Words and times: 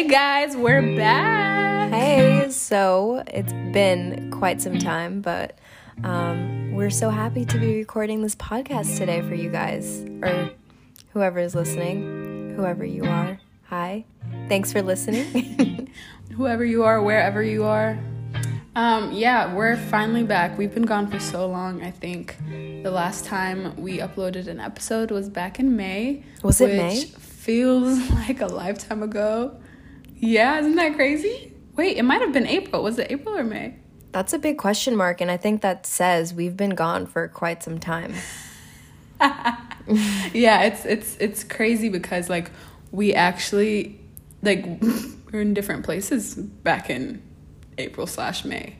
Hey 0.00 0.08
guys, 0.08 0.56
we're 0.56 0.96
back. 0.96 1.90
Hey, 1.90 2.48
so 2.48 3.22
it's 3.26 3.52
been 3.52 4.30
quite 4.30 4.62
some 4.62 4.78
time, 4.78 5.20
but 5.20 5.58
um, 6.02 6.72
we're 6.72 6.88
so 6.88 7.10
happy 7.10 7.44
to 7.44 7.58
be 7.58 7.76
recording 7.76 8.22
this 8.22 8.34
podcast 8.34 8.96
today 8.96 9.20
for 9.20 9.34
you 9.34 9.50
guys, 9.50 10.02
or 10.22 10.52
whoever 11.12 11.38
is 11.38 11.54
listening, 11.54 12.54
whoever 12.56 12.82
you 12.82 13.04
are. 13.04 13.38
Hi, 13.64 14.06
thanks 14.48 14.72
for 14.72 14.80
listening. 14.80 15.92
Whoever 16.32 16.64
you 16.64 16.84
are, 16.84 17.02
wherever 17.02 17.42
you 17.42 17.64
are. 17.64 17.98
Um, 18.74 19.12
yeah, 19.12 19.54
we're 19.54 19.76
finally 19.76 20.22
back. 20.22 20.56
We've 20.56 20.72
been 20.72 20.86
gone 20.86 21.10
for 21.10 21.20
so 21.20 21.46
long. 21.46 21.82
I 21.82 21.90
think 21.90 22.38
the 22.82 22.90
last 22.90 23.26
time 23.26 23.76
we 23.76 23.98
uploaded 23.98 24.46
an 24.46 24.60
episode 24.60 25.10
was 25.10 25.28
back 25.28 25.60
in 25.60 25.76
May. 25.76 26.24
Was 26.42 26.62
it 26.62 26.74
May? 26.74 27.04
Feels 27.04 28.10
like 28.12 28.40
a 28.40 28.46
lifetime 28.46 29.02
ago. 29.02 29.59
Yeah, 30.20 30.60
isn't 30.60 30.76
that 30.76 30.94
crazy? 30.94 31.52
Wait, 31.76 31.96
it 31.96 32.02
might 32.02 32.20
have 32.20 32.32
been 32.32 32.46
April. 32.46 32.82
Was 32.82 32.98
it 32.98 33.10
April 33.10 33.36
or 33.36 33.44
May? 33.44 33.74
That's 34.12 34.32
a 34.32 34.38
big 34.38 34.58
question 34.58 34.96
mark, 34.96 35.20
and 35.20 35.30
I 35.30 35.36
think 35.36 35.62
that 35.62 35.86
says 35.86 36.34
we've 36.34 36.56
been 36.56 36.74
gone 36.74 37.06
for 37.06 37.28
quite 37.28 37.62
some 37.62 37.78
time. 37.78 38.14
yeah, 39.20 40.62
it's 40.62 40.84
it's 40.84 41.16
it's 41.18 41.44
crazy 41.44 41.88
because 41.88 42.28
like 42.28 42.50
we 42.90 43.14
actually 43.14 44.00
like 44.42 44.66
we're 45.32 45.40
in 45.40 45.54
different 45.54 45.84
places 45.84 46.34
back 46.34 46.90
in 46.90 47.22
April 47.78 48.06
slash 48.06 48.44
May, 48.44 48.76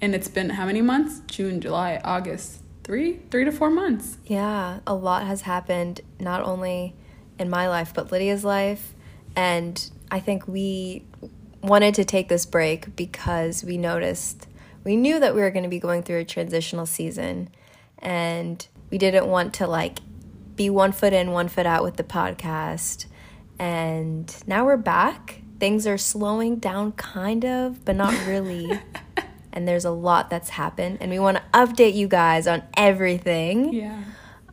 and 0.00 0.14
it's 0.14 0.28
been 0.28 0.50
how 0.50 0.66
many 0.66 0.82
months? 0.82 1.20
June, 1.26 1.60
July, 1.60 2.00
August, 2.04 2.60
three 2.84 3.20
three 3.30 3.44
to 3.44 3.52
four 3.52 3.70
months. 3.70 4.18
Yeah, 4.26 4.80
a 4.86 4.94
lot 4.94 5.26
has 5.26 5.42
happened 5.42 6.00
not 6.18 6.42
only 6.42 6.96
in 7.38 7.48
my 7.48 7.68
life 7.68 7.94
but 7.94 8.10
Lydia's 8.10 8.44
life, 8.44 8.94
and 9.36 9.90
I 10.12 10.20
think 10.20 10.46
we 10.46 11.06
wanted 11.62 11.94
to 11.94 12.04
take 12.04 12.28
this 12.28 12.44
break 12.44 12.94
because 12.94 13.64
we 13.64 13.78
noticed 13.78 14.46
we 14.84 14.94
knew 14.94 15.18
that 15.18 15.34
we 15.34 15.40
were 15.40 15.50
going 15.50 15.62
to 15.62 15.70
be 15.70 15.78
going 15.78 16.02
through 16.02 16.18
a 16.18 16.24
transitional 16.24 16.84
season 16.84 17.48
and 17.98 18.66
we 18.90 18.98
didn't 18.98 19.26
want 19.26 19.54
to 19.54 19.66
like 19.66 20.00
be 20.54 20.68
one 20.68 20.92
foot 20.92 21.14
in, 21.14 21.30
one 21.30 21.48
foot 21.48 21.64
out 21.64 21.82
with 21.82 21.96
the 21.96 22.04
podcast. 22.04 23.06
And 23.58 24.34
now 24.46 24.66
we're 24.66 24.76
back. 24.76 25.40
Things 25.58 25.86
are 25.86 25.96
slowing 25.96 26.56
down 26.56 26.92
kind 26.92 27.46
of, 27.46 27.82
but 27.84 27.96
not 27.96 28.12
really. 28.26 28.70
and 29.52 29.66
there's 29.66 29.86
a 29.86 29.90
lot 29.90 30.28
that's 30.28 30.50
happened 30.50 30.98
and 31.00 31.10
we 31.10 31.18
want 31.18 31.38
to 31.38 31.42
update 31.54 31.94
you 31.94 32.06
guys 32.06 32.46
on 32.46 32.62
everything. 32.76 33.72
Yeah. 33.72 34.02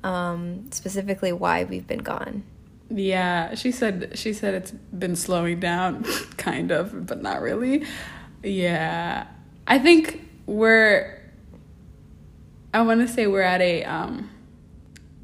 Um 0.05 0.71
specifically 0.71 1.33
why 1.33 1.65
we've 1.65 1.85
been 1.85 1.99
gone. 1.99 2.43
Yeah, 2.89 3.55
she 3.55 3.71
said 3.71 4.13
she 4.15 4.33
said 4.33 4.53
it's 4.55 4.71
been 4.71 5.15
slowing 5.15 5.59
down, 5.59 6.03
kind 6.37 6.71
of, 6.71 7.05
but 7.05 7.21
not 7.21 7.41
really. 7.41 7.85
Yeah, 8.43 9.27
I 9.67 9.79
think 9.79 10.27
we're. 10.45 11.17
I 12.73 12.81
want 12.81 13.01
to 13.01 13.07
say 13.07 13.27
we're 13.27 13.41
at 13.41 13.61
a. 13.61 13.83
Um, 13.83 14.29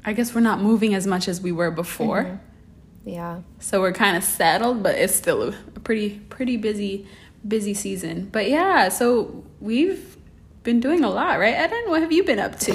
I 0.04 0.12
guess 0.12 0.34
we're 0.34 0.40
not 0.40 0.60
moving 0.60 0.94
as 0.94 1.06
much 1.06 1.26
as 1.26 1.40
we 1.40 1.50
were 1.50 1.70
before. 1.70 2.24
Mm-hmm. 2.24 3.08
Yeah. 3.08 3.40
So 3.60 3.80
we're 3.80 3.92
kind 3.92 4.16
of 4.16 4.24
settled, 4.24 4.82
but 4.82 4.94
it's 4.94 5.14
still 5.14 5.48
a 5.48 5.52
pretty 5.80 6.18
pretty 6.28 6.56
busy 6.56 7.06
busy 7.46 7.74
season. 7.74 8.28
But 8.30 8.48
yeah, 8.48 8.88
so 8.88 9.44
we've 9.60 10.16
been 10.62 10.80
doing 10.80 11.04
a 11.04 11.10
lot, 11.10 11.38
right, 11.38 11.54
Eden? 11.54 11.84
What 11.86 12.02
have 12.02 12.12
you 12.12 12.24
been 12.24 12.38
up 12.38 12.58
to? 12.60 12.72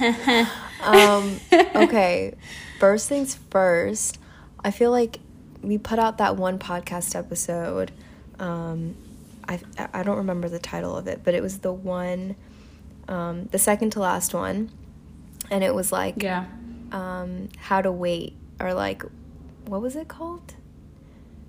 um, 0.82 1.38
okay, 1.74 2.34
first 2.78 3.08
things 3.08 3.38
first, 3.50 4.18
I 4.64 4.70
feel 4.70 4.90
like 4.90 5.20
we 5.62 5.78
put 5.78 5.98
out 5.98 6.18
that 6.18 6.36
one 6.36 6.58
podcast 6.58 7.16
episode. 7.16 7.90
Um, 8.38 8.96
I 9.48 9.60
I 9.92 10.02
don't 10.02 10.18
remember 10.18 10.48
the 10.48 10.58
title 10.58 10.96
of 10.96 11.06
it, 11.06 11.20
but 11.24 11.34
it 11.34 11.42
was 11.42 11.58
the 11.58 11.72
one, 11.72 12.36
um, 13.08 13.46
the 13.46 13.58
second 13.58 13.90
to 13.90 14.00
last 14.00 14.34
one, 14.34 14.70
and 15.50 15.62
it 15.62 15.74
was 15.74 15.92
like 15.92 16.22
yeah, 16.22 16.46
um, 16.92 17.48
how 17.58 17.82
to 17.82 17.92
wait 17.92 18.36
or 18.60 18.74
like, 18.74 19.02
what 19.66 19.80
was 19.80 19.96
it 19.96 20.08
called? 20.08 20.54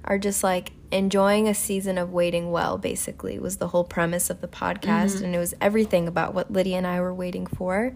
Or 0.08 0.18
just 0.18 0.44
like 0.44 0.74
enjoying 0.92 1.48
a 1.48 1.54
season 1.56 1.98
of 1.98 2.12
waiting 2.12 2.52
well. 2.52 2.78
Basically, 2.78 3.40
was 3.40 3.58
the 3.58 3.70
whole 3.70 3.84
premise 3.84 4.30
of 4.30 4.42
the 4.42 4.48
podcast, 4.48 5.16
mm-hmm. 5.16 5.26
and 5.26 5.36
it 5.36 5.40
was 5.40 5.54
everything 5.60 6.08
about 6.08 6.34
what 6.34 6.52
Lydia 6.52 6.78
and 6.78 6.88
I 6.88 7.02
were 7.02 7.14
waiting 7.14 7.48
for. 7.48 7.96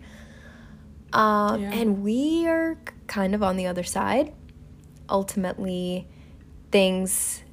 Um, 1.14 1.62
yeah. 1.62 1.72
And 1.74 2.03
we 2.03 2.47
are 2.47 2.78
kind 3.08 3.34
of 3.34 3.44
on 3.44 3.58
the 3.58 3.68
other 3.68 3.84
side. 3.84 4.34
Ultimately, 5.09 6.08
things 6.72 7.44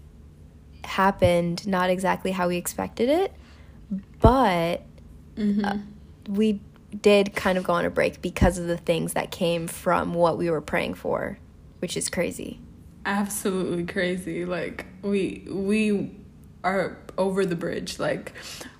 happened 0.84 1.66
not 1.66 1.90
exactly 1.90 2.30
how 2.32 2.48
we 2.48 2.56
expected 2.56 3.08
it, 3.08 3.32
but 4.20 4.82
mm-hmm. 5.36 5.64
uh, 5.64 5.78
we 6.28 6.60
did 7.00 7.34
kind 7.34 7.58
of 7.58 7.64
go 7.64 7.72
on 7.72 7.84
a 7.84 7.90
break 7.90 8.22
because 8.22 8.58
of 8.58 8.66
the 8.66 8.76
things 8.76 9.14
that 9.14 9.30
came 9.30 9.66
from 9.66 10.14
what 10.14 10.38
we 10.38 10.50
were 10.50 10.60
praying 10.60 10.94
for, 10.94 11.38
which 11.80 11.96
is 11.96 12.08
crazy. 12.08 12.60
Absolutely 13.04 13.84
crazy. 13.84 14.44
Like 14.44 14.86
we 15.02 15.46
we 15.48 16.12
are 16.64 16.98
over 17.18 17.46
the 17.46 17.54
bridge. 17.54 17.98
Like 17.98 18.32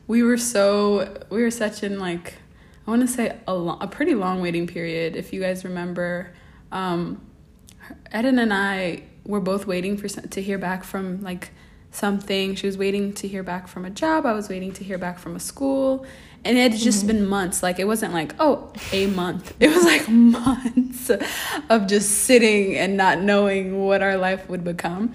we 0.07 0.23
were 0.23 0.39
so 0.39 1.23
we 1.31 1.43
were 1.43 1.51
such 1.51 1.83
in 1.83 1.99
like 1.99 2.35
I 2.87 2.91
want 2.91 3.03
to 3.03 3.09
say 3.09 3.37
a, 3.49 3.53
a 3.53 3.89
pretty 3.89 4.15
long 4.15 4.41
waiting 4.41 4.67
period. 4.67 5.17
If 5.17 5.33
you 5.33 5.41
guys 5.41 5.65
remember, 5.65 6.33
um, 6.71 7.21
Eden 8.17 8.39
and 8.39 8.53
I 8.55 9.03
were 9.25 9.41
both 9.41 9.67
waiting 9.67 9.97
for 9.97 10.09
to 10.09 10.43
hear 10.43 10.59
back 10.59 10.85
from 10.85 11.23
like 11.23 11.51
something. 11.91 12.55
She 12.55 12.67
was 12.67 12.79
waiting 12.79 13.13
to 13.15 13.29
hear 13.29 13.43
back 13.43 13.67
from 13.67 13.85
a 13.85 13.91
job. 13.91 14.27
I 14.27 14.33
was 14.33 14.49
waiting 14.49 14.73
to 14.75 14.85
hear 14.85 14.99
back 14.99 15.19
from 15.19 15.35
a 15.35 15.41
school. 15.41 16.07
And 16.45 16.57
it 16.57 16.73
had 16.73 16.81
just 16.81 17.01
mm-hmm. 17.01 17.09
been 17.09 17.27
months. 17.27 17.63
Like 17.63 17.81
it 17.81 17.87
wasn't 17.87 18.13
like, 18.13 18.35
oh, 18.39 18.73
a 18.93 19.07
month. 19.07 19.55
It 19.61 19.69
was 19.69 19.85
like 19.85 20.09
months 20.09 21.11
of 21.71 21.87
just 21.89 22.11
sitting 22.11 22.77
and 22.77 22.97
not 22.97 23.21
knowing 23.21 23.83
what 23.83 24.03
our 24.03 24.17
life 24.17 24.49
would 24.49 24.63
become. 24.63 25.13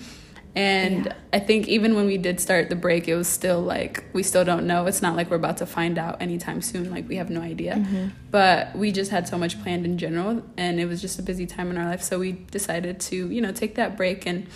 And 0.54 1.06
yeah. 1.06 1.14
I 1.32 1.40
think 1.40 1.70
even 1.70 1.96
when 1.96 2.06
we 2.06 2.18
did 2.18 2.42
start 2.42 2.70
the 2.70 2.76
break, 2.76 3.08
it 3.08 3.16
was 3.16 3.28
still 3.28 3.62
like 3.62 4.04
we 4.12 4.22
still 4.22 4.44
don't 4.44 4.68
know. 4.68 4.86
It's 4.86 5.02
not 5.02 5.16
like 5.16 5.30
we're 5.30 5.38
about 5.38 5.58
to 5.58 5.66
find 5.66 5.98
out 5.98 6.22
anytime 6.22 6.62
soon. 6.62 6.92
Like 6.92 7.08
we 7.08 7.16
have 7.16 7.30
no 7.30 7.42
idea. 7.42 7.76
Mm-hmm. 7.76 8.08
But 8.32 8.76
we 8.76 8.92
just 8.92 9.12
had 9.12 9.28
so 9.28 9.38
much 9.38 9.62
planned 9.62 9.86
in 9.86 9.98
general, 9.98 10.44
and 10.58 10.80
it 10.80 10.88
was 10.88 11.00
just 11.00 11.18
a 11.20 11.24
busy 11.24 11.46
time 11.46 11.72
in 11.72 11.78
our 11.78 11.86
life. 11.86 12.02
So 12.02 12.20
we 12.20 12.34
decided 12.34 13.00
to, 13.02 13.30
you 13.30 13.40
know, 13.40 13.54
take 13.54 13.76
that 13.76 13.96
break 13.96 14.26
and 14.26 14.48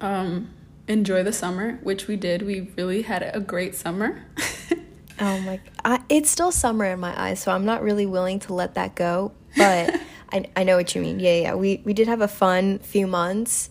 um, 0.00 0.50
enjoy 0.88 1.22
the 1.22 1.32
summer, 1.32 1.78
which 1.82 2.08
we 2.08 2.16
did. 2.16 2.42
We 2.42 2.72
really 2.76 3.02
had 3.02 3.30
a 3.32 3.38
great 3.38 3.76
summer. 3.76 4.24
oh 5.20 5.40
my! 5.40 5.60
I, 5.84 6.02
it's 6.08 6.30
still 6.30 6.50
summer 6.50 6.84
in 6.84 6.98
my 6.98 7.14
eyes, 7.20 7.38
so 7.38 7.52
I'm 7.52 7.64
not 7.64 7.80
really 7.80 8.06
willing 8.06 8.40
to 8.40 8.54
let 8.54 8.74
that 8.74 8.96
go. 8.96 9.30
But 9.56 10.00
I 10.32 10.46
I 10.56 10.64
know 10.64 10.76
what 10.76 10.96
you 10.96 11.00
mean. 11.00 11.20
Yeah, 11.20 11.42
yeah. 11.42 11.54
We 11.54 11.80
we 11.84 11.94
did 11.94 12.08
have 12.08 12.22
a 12.22 12.28
fun 12.28 12.80
few 12.80 13.06
months. 13.06 13.68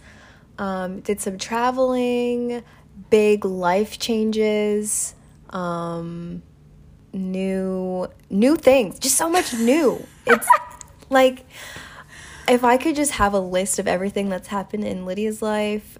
Um, 0.58 1.02
did 1.02 1.20
some 1.20 1.38
traveling, 1.38 2.64
big 3.10 3.46
life 3.46 4.00
changes, 4.00 5.16
um, 5.50 6.42
new 7.14 8.08
new 8.30 8.56
things, 8.56 9.00
just 9.00 9.16
so 9.16 9.30
much 9.30 9.54
new. 9.54 10.06
It's 10.28 10.48
like 11.10 11.46
if 12.48 12.64
I 12.64 12.78
could 12.78 12.96
just 12.96 13.12
have 13.12 13.34
a 13.34 13.40
list 13.40 13.78
of 13.78 13.88
everything 13.88 14.30
that's 14.30 14.48
happened 14.48 14.84
in 14.84 15.06
Lydia's 15.06 15.42
life 15.42 16.00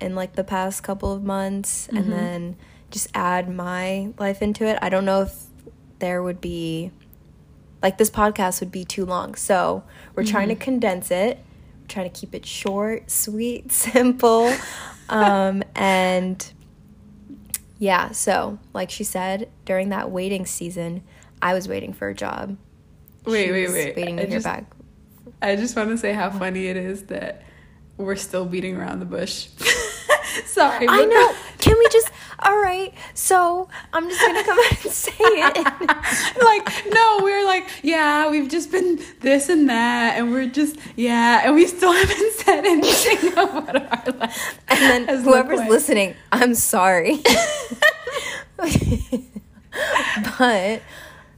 in 0.00 0.14
like 0.14 0.34
the 0.34 0.44
past 0.44 0.82
couple 0.82 1.12
of 1.12 1.22
months 1.22 1.86
mm-hmm. 1.86 1.96
and 1.96 2.12
then 2.12 2.56
just 2.90 3.08
add 3.14 3.48
my 3.48 4.12
life 4.18 4.40
into 4.40 4.64
it. 4.64 4.78
I 4.80 4.88
don't 4.88 5.04
know 5.04 5.22
if 5.22 5.34
there 5.98 6.22
would 6.22 6.40
be 6.40 6.90
like 7.82 7.98
this 7.98 8.10
podcast 8.10 8.60
would 8.60 8.72
be 8.72 8.84
too 8.84 9.04
long. 9.04 9.34
So, 9.34 9.84
we're 10.14 10.22
mm-hmm. 10.22 10.30
trying 10.30 10.48
to 10.48 10.54
condense 10.54 11.10
it 11.10 11.38
trying 11.88 12.10
to 12.10 12.18
keep 12.18 12.34
it 12.34 12.46
short, 12.46 13.10
sweet, 13.10 13.72
simple. 13.72 14.52
um, 15.08 15.62
and 15.74 16.52
yeah, 17.78 18.12
so 18.12 18.58
like 18.72 18.90
she 18.90 19.04
said, 19.04 19.50
during 19.64 19.90
that 19.90 20.10
waiting 20.10 20.46
season, 20.46 21.02
I 21.42 21.54
was 21.54 21.68
waiting 21.68 21.92
for 21.92 22.08
a 22.08 22.14
job. 22.14 22.56
Wait, 23.24 23.46
she 23.46 23.52
wait, 23.52 23.70
wait. 23.70 23.96
Waiting 23.96 24.16
to 24.16 24.22
I 24.22 24.26
hear 24.26 24.36
just, 24.36 24.44
back. 24.44 24.64
I 25.42 25.56
just 25.56 25.76
want 25.76 25.90
to 25.90 25.98
say 25.98 26.12
how 26.12 26.30
funny 26.30 26.68
it 26.68 26.76
is 26.76 27.04
that 27.04 27.42
we're 27.96 28.16
still 28.16 28.44
beating 28.44 28.76
around 28.76 29.00
the 29.00 29.06
bush. 29.06 29.48
Sorry. 30.46 30.86
I 30.88 31.04
know. 31.04 31.34
Can 31.58 31.76
we 31.78 31.88
just 31.90 32.10
all 32.40 32.58
right, 32.58 32.92
so 33.14 33.68
I'm 33.92 34.08
just 34.08 34.20
gonna 34.20 34.44
come 34.44 34.58
out 34.58 34.84
and 34.84 34.92
say 34.92 35.12
it. 35.18 35.56
like, 36.44 36.92
no, 36.92 37.20
we're 37.22 37.44
like, 37.46 37.66
yeah, 37.82 38.30
we've 38.30 38.48
just 38.50 38.70
been 38.70 39.00
this 39.20 39.48
and 39.48 39.68
that, 39.70 40.18
and 40.18 40.30
we're 40.30 40.46
just, 40.46 40.76
yeah, 40.96 41.42
and 41.44 41.54
we 41.54 41.66
still 41.66 41.92
haven't 41.94 42.32
said 42.34 42.66
anything 42.66 43.32
about 43.32 43.74
our 43.74 44.12
life. 44.18 44.60
And 44.68 45.06
then 45.08 45.22
whoever's 45.22 45.66
listening, 45.68 46.14
I'm 46.30 46.54
sorry. 46.54 47.20
but, 50.38 50.82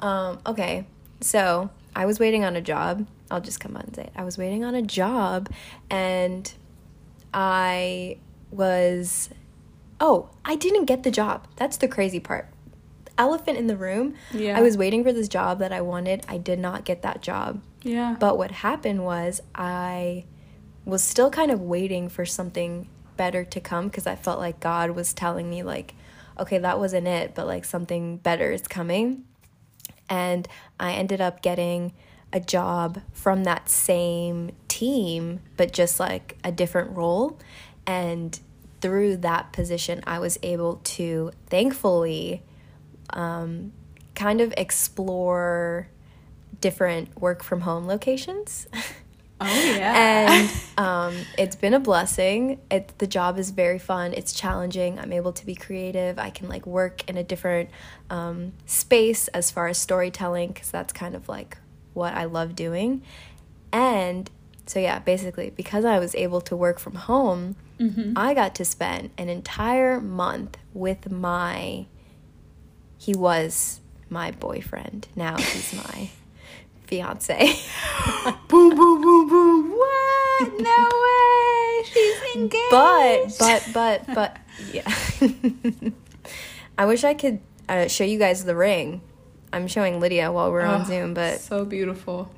um, 0.00 0.40
okay, 0.46 0.84
so 1.20 1.70
I 1.94 2.06
was 2.06 2.18
waiting 2.18 2.44
on 2.44 2.56
a 2.56 2.60
job. 2.60 3.06
I'll 3.30 3.40
just 3.40 3.60
come 3.60 3.76
out 3.76 3.84
and 3.84 3.94
say 3.94 4.02
it. 4.02 4.12
I 4.16 4.24
was 4.24 4.36
waiting 4.36 4.64
on 4.64 4.74
a 4.74 4.82
job, 4.82 5.48
and 5.90 6.52
I 7.32 8.16
was 8.50 9.30
oh, 10.00 10.30
I 10.44 10.54
didn't 10.54 10.84
get 10.84 11.02
the 11.02 11.10
job. 11.10 11.46
That's 11.56 11.76
the 11.76 11.88
crazy 11.88 12.20
part. 12.20 12.48
Elephant 13.16 13.58
in 13.58 13.66
the 13.66 13.76
room. 13.76 14.14
Yeah. 14.32 14.56
I 14.56 14.62
was 14.62 14.76
waiting 14.76 15.02
for 15.02 15.12
this 15.12 15.26
job 15.26 15.58
that 15.58 15.72
I 15.72 15.80
wanted. 15.80 16.24
I 16.28 16.38
did 16.38 16.60
not 16.60 16.84
get 16.84 17.02
that 17.02 17.20
job. 17.20 17.60
Yeah. 17.82 18.16
But 18.18 18.38
what 18.38 18.52
happened 18.52 19.04
was 19.04 19.40
I 19.54 20.24
was 20.84 21.02
still 21.02 21.30
kind 21.30 21.50
of 21.50 21.60
waiting 21.60 22.08
for 22.08 22.24
something 22.24 22.88
better 23.16 23.44
to 23.44 23.60
come 23.60 23.88
because 23.88 24.06
I 24.06 24.14
felt 24.14 24.38
like 24.38 24.60
God 24.60 24.92
was 24.92 25.12
telling 25.12 25.50
me 25.50 25.64
like 25.64 25.94
okay, 26.38 26.58
that 26.58 26.78
wasn't 26.78 27.06
it, 27.06 27.34
but 27.34 27.46
like 27.46 27.64
something 27.64 28.16
better 28.18 28.52
is 28.52 28.62
coming. 28.62 29.24
And 30.08 30.48
I 30.78 30.92
ended 30.92 31.20
up 31.20 31.42
getting 31.42 31.92
a 32.32 32.40
job 32.40 33.00
from 33.12 33.44
that 33.44 33.68
same 33.68 34.52
team, 34.68 35.40
but 35.56 35.72
just 35.72 35.98
like 35.98 36.38
a 36.44 36.52
different 36.52 36.96
role. 36.96 37.38
And 37.88 38.38
through 38.82 39.16
that 39.16 39.52
position, 39.52 40.02
I 40.06 40.18
was 40.18 40.38
able 40.42 40.76
to 40.84 41.32
thankfully 41.46 42.42
um, 43.10 43.72
kind 44.14 44.42
of 44.42 44.52
explore 44.58 45.88
different 46.60 47.18
work 47.18 47.42
from 47.42 47.62
home 47.62 47.86
locations. 47.86 48.68
Oh 49.40 49.46
yeah. 49.46 50.28
and 50.38 50.50
um, 50.76 51.14
it's 51.38 51.56
been 51.56 51.72
a 51.72 51.80
blessing. 51.80 52.60
It 52.70 52.92
the 52.98 53.06
job 53.06 53.38
is 53.38 53.50
very 53.50 53.78
fun. 53.78 54.12
It's 54.12 54.34
challenging. 54.34 54.98
I'm 54.98 55.12
able 55.12 55.32
to 55.32 55.46
be 55.46 55.54
creative. 55.54 56.18
I 56.18 56.28
can 56.28 56.48
like 56.48 56.66
work 56.66 57.08
in 57.08 57.16
a 57.16 57.24
different 57.24 57.70
um, 58.10 58.52
space 58.66 59.28
as 59.28 59.50
far 59.50 59.66
as 59.68 59.78
storytelling 59.78 60.48
because 60.48 60.70
that's 60.70 60.92
kind 60.92 61.14
of 61.14 61.26
like 61.28 61.56
what 61.94 62.12
I 62.12 62.24
love 62.24 62.54
doing. 62.54 63.02
And 63.72 64.30
so 64.68 64.78
yeah, 64.78 64.98
basically 65.00 65.50
because 65.50 65.84
I 65.84 65.98
was 65.98 66.14
able 66.14 66.40
to 66.42 66.54
work 66.56 66.78
from 66.78 66.94
home, 66.94 67.56
I 68.16 68.34
got 68.34 68.54
to 68.56 68.64
spend 68.64 69.10
an 69.18 69.28
entire 69.28 70.00
month 70.00 70.56
with 70.74 71.10
my. 71.10 71.86
He 72.98 73.14
was 73.14 73.80
my 74.10 74.32
boyfriend. 74.32 75.06
Now 75.14 75.36
he's 75.36 75.72
my 75.74 76.10
fiance. 76.86 77.38
boom 78.48 78.70
boom 78.76 79.00
boom 79.02 79.28
boom. 79.28 79.70
What? 79.70 80.60
No 80.60 80.88
way. 81.04 81.84
She's 81.84 82.34
engaged. 82.36 82.70
but 82.70 83.36
but 83.38 83.68
but 83.72 84.14
but 84.14 84.36
yeah 84.72 84.92
i 86.78 86.84
wish 86.84 87.04
i 87.04 87.14
could 87.14 87.38
uh, 87.68 87.86
show 87.86 88.02
you 88.04 88.18
guys 88.18 88.44
the 88.44 88.54
ring 88.56 89.00
i'm 89.52 89.68
showing 89.68 90.00
lydia 90.00 90.30
while 90.32 90.50
we're 90.50 90.62
on 90.62 90.80
Oh, 90.82 90.84
zoom 90.84 91.14
but 91.14 91.40
so 91.40 91.64
beautiful. 91.64 92.30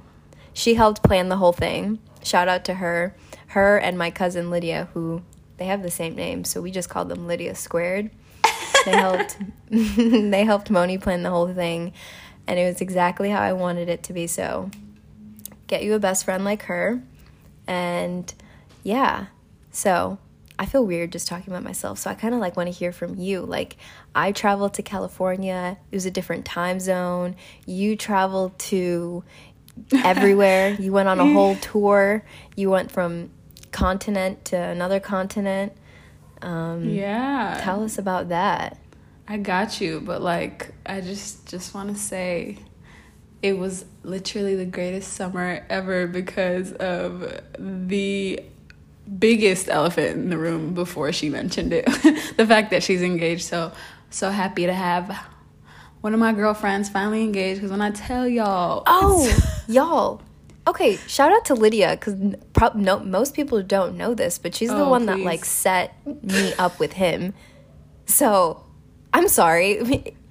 she 0.52 0.74
helped 0.74 1.02
plan 1.02 1.28
the 1.30 1.36
whole 1.36 1.52
thing 1.54 1.98
shout 2.22 2.48
out 2.48 2.64
to 2.64 2.74
her 2.74 3.14
her 3.48 3.78
and 3.78 3.98
my 3.98 4.10
cousin 4.10 4.50
lydia 4.50 4.88
who 4.94 5.22
they 5.56 5.66
have 5.66 5.82
the 5.82 5.90
same 5.90 6.14
name 6.14 6.44
so 6.44 6.60
we 6.60 6.70
just 6.70 6.88
called 6.88 7.08
them 7.08 7.26
lydia 7.26 7.54
squared. 7.54 8.10
They 8.84 8.92
helped 8.92 9.36
they 9.70 10.44
helped 10.44 10.70
moni 10.70 10.98
plan 10.98 11.22
the 11.22 11.30
whole 11.30 11.52
thing 11.52 11.92
and 12.46 12.58
it 12.58 12.66
was 12.66 12.80
exactly 12.80 13.30
how 13.30 13.40
i 13.40 13.52
wanted 13.52 13.88
it 13.88 14.02
to 14.04 14.12
be 14.12 14.26
so 14.26 14.70
get 15.66 15.82
you 15.82 15.94
a 15.94 15.98
best 15.98 16.24
friend 16.24 16.44
like 16.44 16.62
her 16.64 17.02
and 17.66 18.34
yeah. 18.82 19.26
So 19.70 20.18
i 20.58 20.66
feel 20.66 20.84
weird 20.84 21.12
just 21.12 21.26
talking 21.26 21.50
about 21.50 21.62
myself 21.62 21.98
so 21.98 22.10
i 22.10 22.14
kind 22.14 22.34
of 22.34 22.40
like 22.40 22.56
want 22.56 22.66
to 22.66 22.72
hear 22.72 22.92
from 22.92 23.16
you. 23.16 23.40
Like 23.42 23.76
i 24.14 24.32
traveled 24.32 24.74
to 24.74 24.82
california 24.82 25.78
it 25.90 25.94
was 25.94 26.06
a 26.06 26.10
different 26.10 26.44
time 26.44 26.80
zone. 26.80 27.36
You 27.66 27.96
traveled 27.96 28.58
to 28.70 29.22
everywhere 30.04 30.70
you 30.78 30.92
went 30.92 31.08
on 31.08 31.18
a 31.20 31.26
whole 31.26 31.56
tour 31.56 32.24
you 32.56 32.70
went 32.70 32.90
from 32.90 33.30
continent 33.72 34.44
to 34.44 34.56
another 34.56 35.00
continent 35.00 35.72
um, 36.42 36.88
Yeah. 36.88 37.58
tell 37.62 37.82
us 37.84 37.98
about 37.98 38.28
that 38.30 38.78
I 39.28 39.36
got 39.36 39.80
you, 39.80 40.00
but 40.00 40.22
like 40.22 40.72
I 40.84 41.00
just 41.00 41.46
just 41.46 41.72
want 41.72 41.94
to 41.94 41.94
say 41.94 42.58
it 43.42 43.56
was 43.56 43.84
literally 44.02 44.56
the 44.56 44.64
greatest 44.66 45.12
summer 45.12 45.64
ever 45.70 46.08
because 46.08 46.72
of 46.72 47.40
the 47.56 48.40
biggest 49.20 49.68
elephant 49.68 50.16
in 50.16 50.30
the 50.30 50.36
room 50.36 50.74
before 50.74 51.12
she 51.12 51.28
mentioned 51.28 51.72
it. 51.72 51.84
the 52.36 52.44
fact 52.44 52.72
that 52.72 52.82
she's 52.82 53.02
engaged. 53.02 53.44
So 53.44 53.70
so 54.10 54.30
happy 54.30 54.66
to 54.66 54.74
have 54.74 55.16
one 56.00 56.14
of 56.14 56.20
my 56.20 56.32
girlfriends 56.32 56.88
finally 56.88 57.22
engaged 57.22 57.60
because 57.60 57.70
when 57.70 57.80
I 57.82 57.90
tell 57.90 58.26
y'all 58.28 58.82
Oh, 58.86 59.62
y'all. 59.68 60.22
Okay, 60.66 60.96
shout 61.08 61.32
out 61.32 61.44
to 61.46 61.54
Lydia 61.54 61.90
because 61.92 62.14
prob- 62.52 62.74
no, 62.76 63.00
most 63.00 63.34
people 63.34 63.62
don't 63.62 63.96
know 63.96 64.14
this, 64.14 64.38
but 64.38 64.54
she's 64.54 64.68
the 64.68 64.84
Oh, 64.84 64.90
one 64.90 65.06
that 65.06 65.18
like 65.20 65.44
set 65.44 65.94
me 66.22 66.52
up 66.54 66.78
with 66.78 66.92
him. 66.92 67.34
So, 68.06 68.64
I'm 69.12 69.28
sorry. 69.28 70.14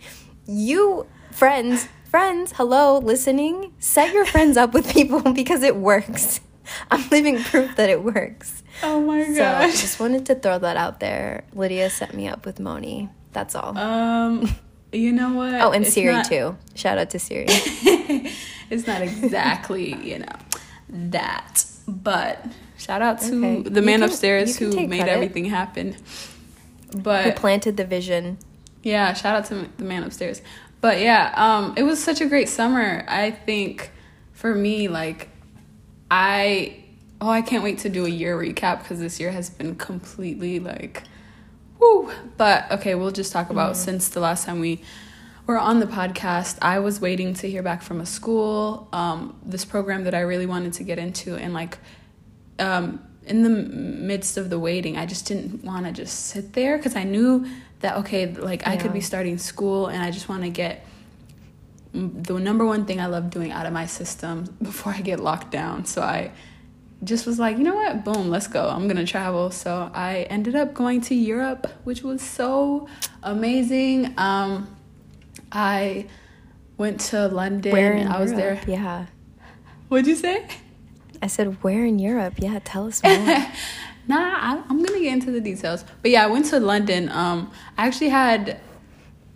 You 0.51 1.05
friends, 1.31 1.87
friends, 2.09 2.53
hello, 2.55 2.97
listening. 2.97 3.71
Set 3.77 4.11
your 4.15 4.25
friends 4.25 4.57
up 4.57 4.73
with 4.73 4.91
people 4.91 5.19
because 5.33 5.61
it 5.61 5.75
works. 5.75 6.41
I'm 6.89 7.07
living 7.09 7.37
proof 7.43 7.75
that 7.75 7.87
it 7.89 8.01
works. 8.03 8.63
Oh 8.81 8.99
my 9.01 9.19
god. 9.25 9.27
So, 9.27 9.41
gosh. 9.41 9.81
just 9.81 9.99
wanted 9.99 10.25
to 10.27 10.33
throw 10.35 10.57
that 10.57 10.75
out 10.75 10.99
there. 10.99 11.43
Lydia 11.53 11.91
set 11.91 12.15
me 12.15 12.27
up 12.27 12.47
with 12.47 12.59
Moni. 12.59 13.09
That's 13.33 13.53
all. 13.53 13.77
Um 13.77 14.55
you 14.91 15.11
know 15.11 15.33
what? 15.33 15.53
oh, 15.61 15.71
and 15.71 15.85
It's 15.85 15.93
Siri 15.93 16.13
not- 16.13 16.25
too. 16.25 16.57
Shout 16.75 16.97
out 16.97 17.09
to 17.11 17.19
Siri. 17.19 17.45
it's 18.69 18.87
not 18.87 19.01
exactly, 19.01 19.95
you 19.95 20.19
know, 20.19 20.35
that. 20.89 21.65
But 21.87 22.45
shout 22.77 23.01
out 23.01 23.19
to 23.21 23.45
Okay. 23.59 23.69
the 23.69 23.81
man 23.81 23.99
can- 23.99 24.09
upstairs 24.09 24.57
who 24.57 24.69
made 24.87 24.99
credit. 24.99 25.11
everything 25.11 25.45
happen. 25.45 25.95
But 26.95 27.23
Who 27.25 27.31
planted 27.33 27.77
the 27.77 27.85
vision? 27.85 28.37
yeah, 28.83 29.13
shout 29.13 29.35
out 29.35 29.45
to 29.45 29.67
the 29.77 29.83
man 29.83 30.03
upstairs. 30.03 30.41
But 30.81 30.99
yeah, 31.01 31.33
um, 31.35 31.73
it 31.77 31.83
was 31.83 32.01
such 32.03 32.21
a 32.21 32.25
great 32.25 32.47
summer. 32.49 33.03
I 33.07 33.31
think 33.31 33.91
for 34.33 34.55
me, 34.55 34.87
like, 34.87 35.29
I 36.09 36.77
oh, 37.21 37.29
I 37.29 37.41
can't 37.41 37.63
wait 37.63 37.79
to 37.79 37.89
do 37.89 38.05
a 38.05 38.09
year 38.09 38.37
recap 38.37 38.79
because 38.79 38.99
this 38.99 39.19
year 39.19 39.31
has 39.31 39.49
been 39.49 39.75
completely 39.75 40.59
like, 40.59 41.03
whoo. 41.79 42.11
But 42.37 42.71
okay, 42.71 42.95
we'll 42.95 43.11
just 43.11 43.31
talk 43.31 43.49
about 43.49 43.77
since 43.77 44.09
the 44.09 44.19
last 44.19 44.45
time 44.45 44.59
we 44.59 44.81
were 45.47 45.57
on 45.57 45.79
the 45.79 45.87
podcast. 45.87 46.57
I 46.61 46.79
was 46.79 47.01
waiting 47.01 47.33
to 47.35 47.49
hear 47.49 47.63
back 47.63 47.81
from 47.81 48.01
a 48.01 48.05
school, 48.05 48.87
um, 48.93 49.39
this 49.43 49.65
program 49.65 50.03
that 50.03 50.13
I 50.13 50.21
really 50.21 50.45
wanted 50.45 50.73
to 50.73 50.83
get 50.83 50.99
into, 50.99 51.35
and 51.35 51.53
like, 51.53 51.79
um, 52.59 53.03
in 53.25 53.43
the 53.43 53.49
midst 53.49 54.37
of 54.37 54.49
the 54.49 54.59
waiting, 54.59 54.97
I 54.97 55.05
just 55.05 55.25
didn't 55.25 55.63
want 55.63 55.85
to 55.85 55.91
just 55.91 56.27
sit 56.27 56.53
there 56.53 56.77
because 56.77 56.95
I 56.95 57.03
knew 57.03 57.47
that 57.79 57.97
okay, 57.97 58.31
like 58.31 58.67
I 58.67 58.77
could 58.77 58.93
be 58.93 59.01
starting 59.01 59.37
school, 59.37 59.87
and 59.87 60.03
I 60.03 60.11
just 60.11 60.29
want 60.29 60.43
to 60.43 60.49
get 60.49 60.85
the 61.93 62.39
number 62.39 62.65
one 62.65 62.85
thing 62.85 62.99
I 63.01 63.07
love 63.07 63.29
doing 63.31 63.51
out 63.51 63.65
of 63.65 63.73
my 63.73 63.85
system 63.85 64.45
before 64.61 64.93
I 64.93 65.01
get 65.01 65.19
locked 65.19 65.51
down. 65.51 65.85
So 65.85 66.01
I 66.01 66.31
just 67.03 67.25
was 67.25 67.39
like, 67.39 67.57
you 67.57 67.63
know 67.63 67.75
what? 67.75 68.03
Boom, 68.03 68.29
let's 68.29 68.47
go. 68.47 68.67
I'm 68.67 68.87
gonna 68.87 69.05
travel. 69.05 69.51
So 69.51 69.89
I 69.93 70.23
ended 70.29 70.55
up 70.55 70.73
going 70.73 71.01
to 71.01 71.15
Europe, 71.15 71.67
which 71.83 72.03
was 72.03 72.21
so 72.21 72.87
amazing. 73.23 74.13
Um, 74.17 74.75
I 75.51 76.07
went 76.77 76.99
to 77.11 77.27
London. 77.27 77.71
Where 77.71 77.93
in 77.93 78.07
I 78.07 78.19
was 78.19 78.31
Europe? 78.31 78.61
there. 78.65 78.75
Yeah. 78.75 79.05
What'd 79.87 80.07
you 80.07 80.15
say? 80.15 80.45
I 81.21 81.27
said, 81.27 81.61
where 81.63 81.85
in 81.85 81.99
Europe? 81.99 82.35
Yeah, 82.37 82.59
tell 82.63 82.87
us 82.87 83.03
more. 83.03 83.15
nah, 84.07 84.17
I, 84.17 84.63
I'm 84.69 84.83
gonna 84.83 84.99
get 84.99 85.13
into 85.13 85.31
the 85.31 85.41
details. 85.41 85.83
But 86.01 86.11
yeah, 86.11 86.23
I 86.23 86.27
went 86.27 86.45
to 86.47 86.59
London. 86.59 87.09
Um, 87.09 87.51
I 87.77 87.87
actually 87.87 88.09
had 88.09 88.59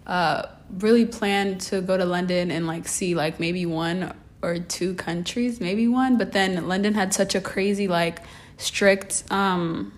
uh 0.06 0.48
really 0.80 1.06
planned 1.06 1.62
to 1.62 1.80
go 1.82 1.96
to 1.98 2.04
London 2.06 2.52
and 2.52 2.68
like 2.68 2.88
see 2.88 3.16
like 3.16 3.40
maybe 3.40 3.66
one 3.66 4.14
or 4.44 4.60
two 4.60 4.94
countries, 4.94 5.60
maybe 5.60 5.88
one. 5.88 6.18
But 6.18 6.34
then 6.34 6.68
London 6.68 6.94
had 6.94 7.14
such 7.14 7.34
a 7.34 7.42
crazy 7.42 7.88
like 7.88 8.20
strict 8.58 9.24
um 9.32 9.92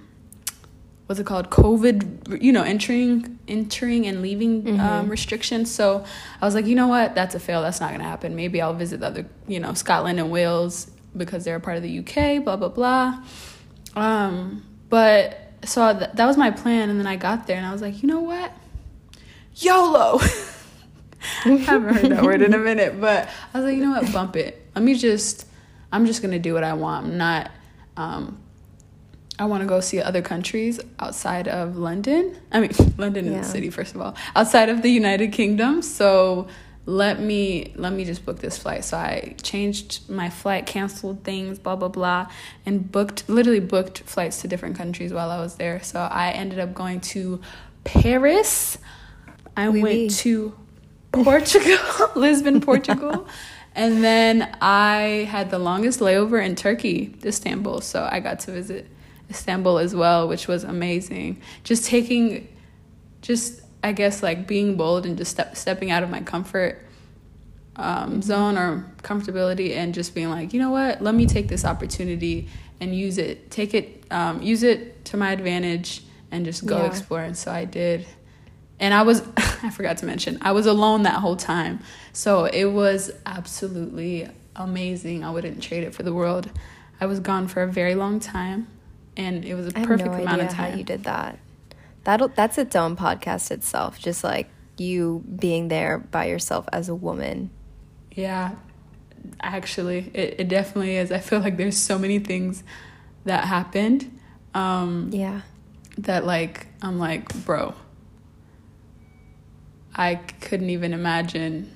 what's 1.08 1.20
it 1.20 1.26
called? 1.26 1.50
Covid 1.50 2.42
you 2.42 2.52
know 2.52 2.64
entering 2.64 3.38
entering 3.48 4.08
and 4.08 4.22
leaving 4.22 4.80
um, 4.80 5.10
restrictions. 5.10 5.70
So 5.74 6.06
i 6.42 6.46
was 6.46 6.56
like 6.56 6.66
you 6.66 6.76
know 6.76 6.88
what? 6.88 7.16
That's 7.16 7.36
a 7.36 7.40
fail. 7.40 7.62
That's 7.62 7.82
not 7.82 7.92
gonna 7.92 8.04
happen. 8.04 8.36
Maybe 8.36 8.62
i'll 8.62 8.74
visit 8.74 9.00
the 9.02 9.08
other 9.08 9.26
you 9.48 9.60
know 9.60 9.74
scotland 9.74 10.20
and 10.20 10.32
wales 10.32 10.90
because 11.18 11.44
they're 11.44 11.56
a 11.58 11.60
part 11.62 11.78
of 11.78 11.84
the 11.84 12.00
uk 12.00 12.44
blah 12.46 12.56
blah 12.56 12.70
blah. 12.70 13.24
Um 13.96 14.64
but 14.90 15.42
so 15.66 15.98
th- 15.98 16.12
that 16.14 16.26
was 16.26 16.38
my 16.38 16.52
plan 16.52 16.90
and 16.92 17.00
then 17.00 17.08
i 17.08 17.16
got 17.16 17.48
there 17.48 17.58
and 17.58 17.66
i 17.66 17.72
was 17.72 17.82
like 17.82 18.02
you 18.04 18.08
know 18.08 18.22
what? 18.22 18.52
Yolo 19.58 20.20
haven't 21.66 21.94
heard 21.96 22.12
that 22.12 22.24
word 22.24 22.42
in 22.42 22.54
a 22.54 22.58
minute, 22.58 23.00
but 23.00 23.30
I 23.54 23.58
was 23.60 23.66
like, 23.66 23.78
you 23.78 23.84
know 23.86 23.92
what, 24.00 24.12
bump 24.12 24.36
it. 24.36 24.62
Let 24.76 24.84
me 24.84 24.96
just, 24.96 25.48
I'm 25.92 26.06
just 26.06 26.22
gonna 26.22 26.40
do 26.40 26.54
what 26.54 26.64
I 26.64 26.74
want. 26.74 27.06
I'm 27.08 27.18
not, 27.18 27.52
um, 27.98 28.40
I 29.38 29.46
want 29.46 29.62
to 29.62 29.68
go 29.68 29.80
see 29.82 30.02
other 30.02 30.22
countries 30.22 30.80
outside 31.00 31.48
of 31.48 31.76
London. 31.78 32.38
I 32.52 32.62
mean, 32.62 32.72
London 32.98 33.26
Yeah. 33.26 33.40
is 33.42 33.48
the 33.48 33.52
city, 33.54 33.70
first 33.70 33.94
of 33.96 34.02
all, 34.02 34.16
outside 34.36 34.70
of 34.70 34.82
the 34.82 34.90
United 34.90 35.32
Kingdom. 35.34 35.82
So 35.82 36.48
let 36.88 37.20
me 37.20 37.74
let 37.78 37.92
me 37.92 38.06
just 38.06 38.24
book 38.28 38.38
this 38.38 38.60
flight 38.60 38.86
so 38.86 38.96
i 38.96 39.36
changed 39.42 40.08
my 40.08 40.30
flight 40.30 40.68
canceled 40.68 41.24
things 41.24 41.58
blah 41.58 41.76
blah 41.76 41.88
blah 41.88 42.28
and 42.64 42.92
booked 42.92 43.28
literally 43.28 43.60
booked 43.60 44.02
flights 44.02 44.40
to 44.42 44.48
different 44.48 44.78
countries 44.78 45.12
while 45.12 45.32
i 45.32 45.40
was 45.40 45.56
there 45.56 45.82
so 45.82 46.00
i 46.00 46.30
ended 46.30 46.60
up 46.60 46.76
going 46.76 47.00
to 47.02 47.42
paris 47.86 48.78
i 49.58 49.68
Oui, 49.68 49.82
went 49.82 49.96
oui. 49.96 50.10
to 50.10 50.54
portugal 51.24 51.78
lisbon 52.16 52.60
portugal 52.62 53.28
and 53.74 54.04
then 54.04 54.56
i 54.62 55.28
had 55.30 55.50
the 55.50 55.60
longest 55.60 56.00
layover 56.00 56.44
in 56.44 56.56
turkey 56.56 57.16
istanbul 57.24 57.82
so 57.82 58.08
i 58.12 58.20
got 58.20 58.40
to 58.40 58.52
visit 58.52 58.88
istanbul 59.30 59.78
as 59.78 59.96
well 59.96 60.28
which 60.28 60.48
was 60.48 60.64
amazing 60.64 61.42
just 61.64 61.86
taking 61.86 62.48
just 63.22 63.62
I 63.84 63.92
guess 63.92 64.24
like 64.24 64.48
being 64.48 64.78
bold 64.78 65.06
and 65.06 65.16
just 65.16 65.30
step, 65.30 65.56
stepping 65.56 65.92
out 65.92 66.02
of 66.02 66.10
my 66.10 66.22
comfort 66.22 66.84
um, 67.76 68.22
zone 68.24 68.58
or 68.58 68.92
comfortability 69.04 69.76
and 69.76 69.94
just 69.94 70.16
being 70.16 70.32
like, 70.32 70.54
you 70.54 70.60
know 70.60 70.72
what, 70.72 71.04
let 71.04 71.14
me 71.14 71.28
take 71.28 71.50
this 71.50 71.64
opportunity 71.64 72.50
and 72.80 72.96
use 72.96 73.20
it, 73.20 73.52
take 73.52 73.76
it, 73.76 74.04
um, 74.10 74.42
use 74.42 74.64
it 74.64 75.06
to 75.06 75.18
my 75.18 75.32
advantage 75.32 76.02
and 76.32 76.46
just 76.46 76.66
go 76.66 76.80
Yeah. 76.80 76.88
explore. 76.88 77.22
And 77.22 77.38
so 77.38 77.52
I 77.52 77.66
did. 77.66 78.08
And 78.80 78.94
I 78.94 79.04
was, 79.04 79.22
I 79.38 79.70
forgot 79.70 79.98
to 79.98 80.06
mention, 80.06 80.38
I 80.42 80.52
was 80.52 80.66
alone 80.66 81.04
that 81.04 81.16
whole 81.16 81.36
time. 81.38 81.80
So 82.14 82.46
it 82.46 82.66
was 82.66 83.12
absolutely 83.26 84.28
amazing. 84.56 85.24
I 85.24 85.32
wouldn't 85.32 85.62
trade 85.62 85.84
it 85.84 85.94
for 85.96 86.04
the 86.04 86.14
world. 86.14 86.50
I 87.00 87.06
was 87.06 87.20
gone 87.20 87.48
for 87.48 87.62
a 87.64 87.68
very 87.68 87.96
long 87.96 88.20
time 88.20 88.68
and 89.18 89.46
it 89.46 89.56
was 89.56 89.68
a 89.68 89.72
perfect 89.72 90.12
no 90.12 90.22
amount 90.22 90.42
of 90.42 90.54
how 90.54 90.66
time. 90.68 90.78
you 90.78 90.84
did 90.84 91.04
that. 91.06 91.40
That'll 92.04 92.28
that's 92.30 92.58
its 92.58 92.76
own 92.76 92.96
podcast 92.96 93.50
itself. 93.52 93.98
Just 93.98 94.24
like 94.24 94.50
you 94.78 95.24
being 95.40 95.70
there 95.70 95.98
by 95.98 96.26
yourself 96.26 96.68
as 96.72 96.88
a 96.90 96.96
woman. 96.96 97.50
Yeah, 98.12 98.56
actually, 99.42 100.12
it, 100.14 100.36
it 100.42 100.48
definitely 100.48 100.98
is. 100.98 101.12
I 101.12 101.20
feel 101.20 101.40
like 101.40 101.58
there's 101.58 101.78
so 101.78 101.98
many 101.98 102.20
things 102.20 102.64
that 103.26 103.46
happened 103.46 104.20
um, 104.54 105.10
Yeah. 105.12 105.42
that, 105.98 106.26
like, 106.26 106.68
I'm 106.82 107.00
like, 107.00 107.34
bro, 107.46 107.74
I 109.96 110.16
couldn't 110.16 110.70
even 110.70 110.94
imagine. 110.94 111.72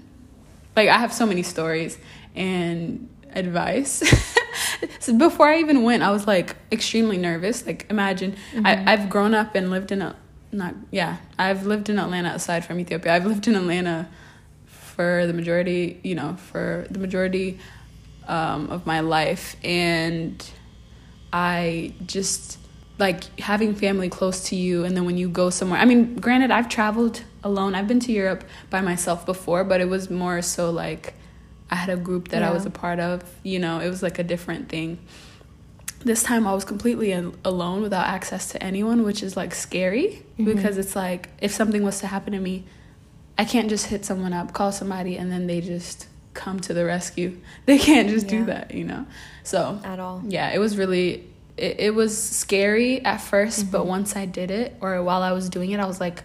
Like, 0.76 0.90
I 0.90 0.98
have 0.98 1.14
so 1.14 1.26
many 1.26 1.44
stories 1.44 1.98
and 2.36 3.10
advice. 3.34 4.04
so 5.00 5.18
before 5.18 5.48
I 5.48 5.60
even 5.60 5.84
went, 5.84 6.04
I 6.04 6.12
was 6.12 6.28
like 6.28 6.56
extremely 6.72 7.18
nervous. 7.18 7.66
Like, 7.66 7.86
imagine 7.90 8.36
I, 8.64 8.92
I've 8.92 9.10
grown 9.10 9.34
up 9.34 9.56
and 9.56 9.72
lived 9.72 9.92
in 9.92 10.02
a 10.02 10.16
not 10.52 10.74
yeah, 10.92 11.18
I've 11.38 11.66
lived 11.66 11.90
in 11.90 12.00
Atlanta 12.00 12.30
aside 12.30 12.66
from 12.66 12.80
Ethiopia. 12.80 13.14
I've 13.14 13.26
lived 13.26 13.48
in 13.48 13.56
Atlanta 13.56 14.10
for 14.66 15.26
the 15.28 15.34
majority, 15.34 16.00
you 16.04 16.16
know, 16.16 16.36
for 16.36 16.88
the 16.90 17.00
majority 17.00 17.60
um, 18.28 18.70
of 18.70 18.86
my 18.86 19.00
life, 19.00 19.56
and 19.64 20.44
I 21.32 21.94
just 22.06 22.58
like 23.00 23.40
having 23.40 23.74
family 23.74 24.10
close 24.10 24.50
to 24.50 24.56
you, 24.56 24.84
and 24.84 24.96
then 24.96 25.06
when 25.06 25.18
you 25.18 25.30
go 25.30 25.50
somewhere. 25.50 25.80
I 25.80 25.86
mean, 25.86 26.16
granted, 26.16 26.52
I've 26.52 26.70
traveled 26.70 27.24
alone. 27.44 27.74
I've 27.74 27.88
been 27.88 28.00
to 28.02 28.12
Europe 28.12 28.44
by 28.70 28.82
myself 28.82 29.26
before, 29.26 29.64
but 29.64 29.82
it 29.82 29.90
was 29.90 30.10
more 30.10 30.42
so 30.42 30.70
like 30.70 31.14
I 31.72 31.76
had 31.76 31.90
a 31.90 31.98
group 31.98 32.30
that 32.30 32.44
I 32.44 32.52
was 32.52 32.66
a 32.66 32.70
part 32.70 33.00
of. 33.00 33.24
You 33.44 33.60
know, 33.60 33.80
it 33.80 33.90
was 33.90 34.04
like 34.04 34.20
a 34.20 34.24
different 34.24 34.70
thing. 34.70 35.00
This 36.00 36.24
time 36.24 36.48
I 36.48 36.54
was 36.54 36.64
completely 36.64 37.12
alone 37.12 37.82
without 37.82 38.08
access 38.08 38.52
to 38.52 38.64
anyone, 38.64 39.04
which 39.04 39.22
is 39.22 39.36
like 39.36 39.54
scary 39.54 40.24
mm-hmm. 40.34 40.46
because 40.46 40.78
it's 40.78 40.96
like 40.96 41.30
if 41.42 41.52
something 41.52 41.84
was 41.84 42.00
to 42.00 42.08
happen 42.08 42.34
to 42.34 42.40
me, 42.40 42.66
I 43.38 43.46
can't 43.46 43.70
just 43.70 43.86
hit 43.86 44.04
someone 44.06 44.34
up, 44.34 44.54
call 44.54 44.72
somebody, 44.72 45.18
and 45.18 45.32
then 45.32 45.48
they 45.48 45.62
just 45.62 46.08
come 46.34 46.60
to 46.62 46.74
the 46.74 46.86
rescue. 46.86 47.38
They 47.66 47.78
can't 47.78 48.10
just 48.10 48.28
do 48.28 48.46
that, 48.46 48.74
you 48.74 48.84
know? 48.84 49.06
So, 49.44 49.80
At 49.84 50.00
all. 50.00 50.24
yeah, 50.26 50.50
it 50.52 50.60
was 50.60 50.78
really, 50.78 51.28
it, 51.60 51.80
it 51.80 51.96
was 51.96 52.18
scary 52.18 53.04
at 53.04 53.20
1st 53.20 53.72
but 53.72 53.86
once 53.86 54.16
I 54.16 54.26
did 54.26 54.52
it, 54.52 54.76
or 54.82 55.02
while 55.04 55.22
I 55.22 55.32
was 55.32 55.50
doing 55.50 55.72
it, 55.72 55.80
I 55.80 55.86
was 55.86 56.00
like, 56.00 56.24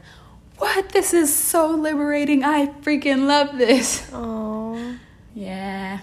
what? 0.58 0.90
This 0.90 1.12
is 1.12 1.34
so 1.34 1.70
liberating. 1.70 2.44
I 2.44 2.66
freaking 2.66 3.26
love 3.26 3.58
this. 3.58 4.08
Oh. 4.12 4.96
Yeah. 5.34 6.00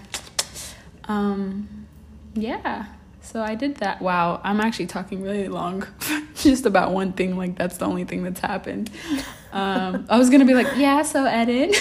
Um 1.04 1.86
yeah. 2.34 2.86
So 3.22 3.40
I 3.40 3.54
did 3.54 3.76
that. 3.76 4.02
Wow, 4.02 4.40
I'm 4.44 4.60
actually 4.60 4.86
talking 4.86 5.22
really 5.22 5.48
long 5.48 5.86
just 6.34 6.66
about 6.66 6.92
one 6.92 7.12
thing 7.12 7.36
like 7.36 7.56
that's 7.56 7.78
the 7.78 7.86
only 7.86 8.04
thing 8.04 8.22
that's 8.22 8.40
happened. 8.40 8.90
Um 9.52 10.06
I 10.08 10.18
was 10.18 10.28
going 10.28 10.40
to 10.40 10.46
be 10.46 10.54
like, 10.54 10.76
"Yeah, 10.76 11.02
so 11.02 11.24
edit." 11.24 11.74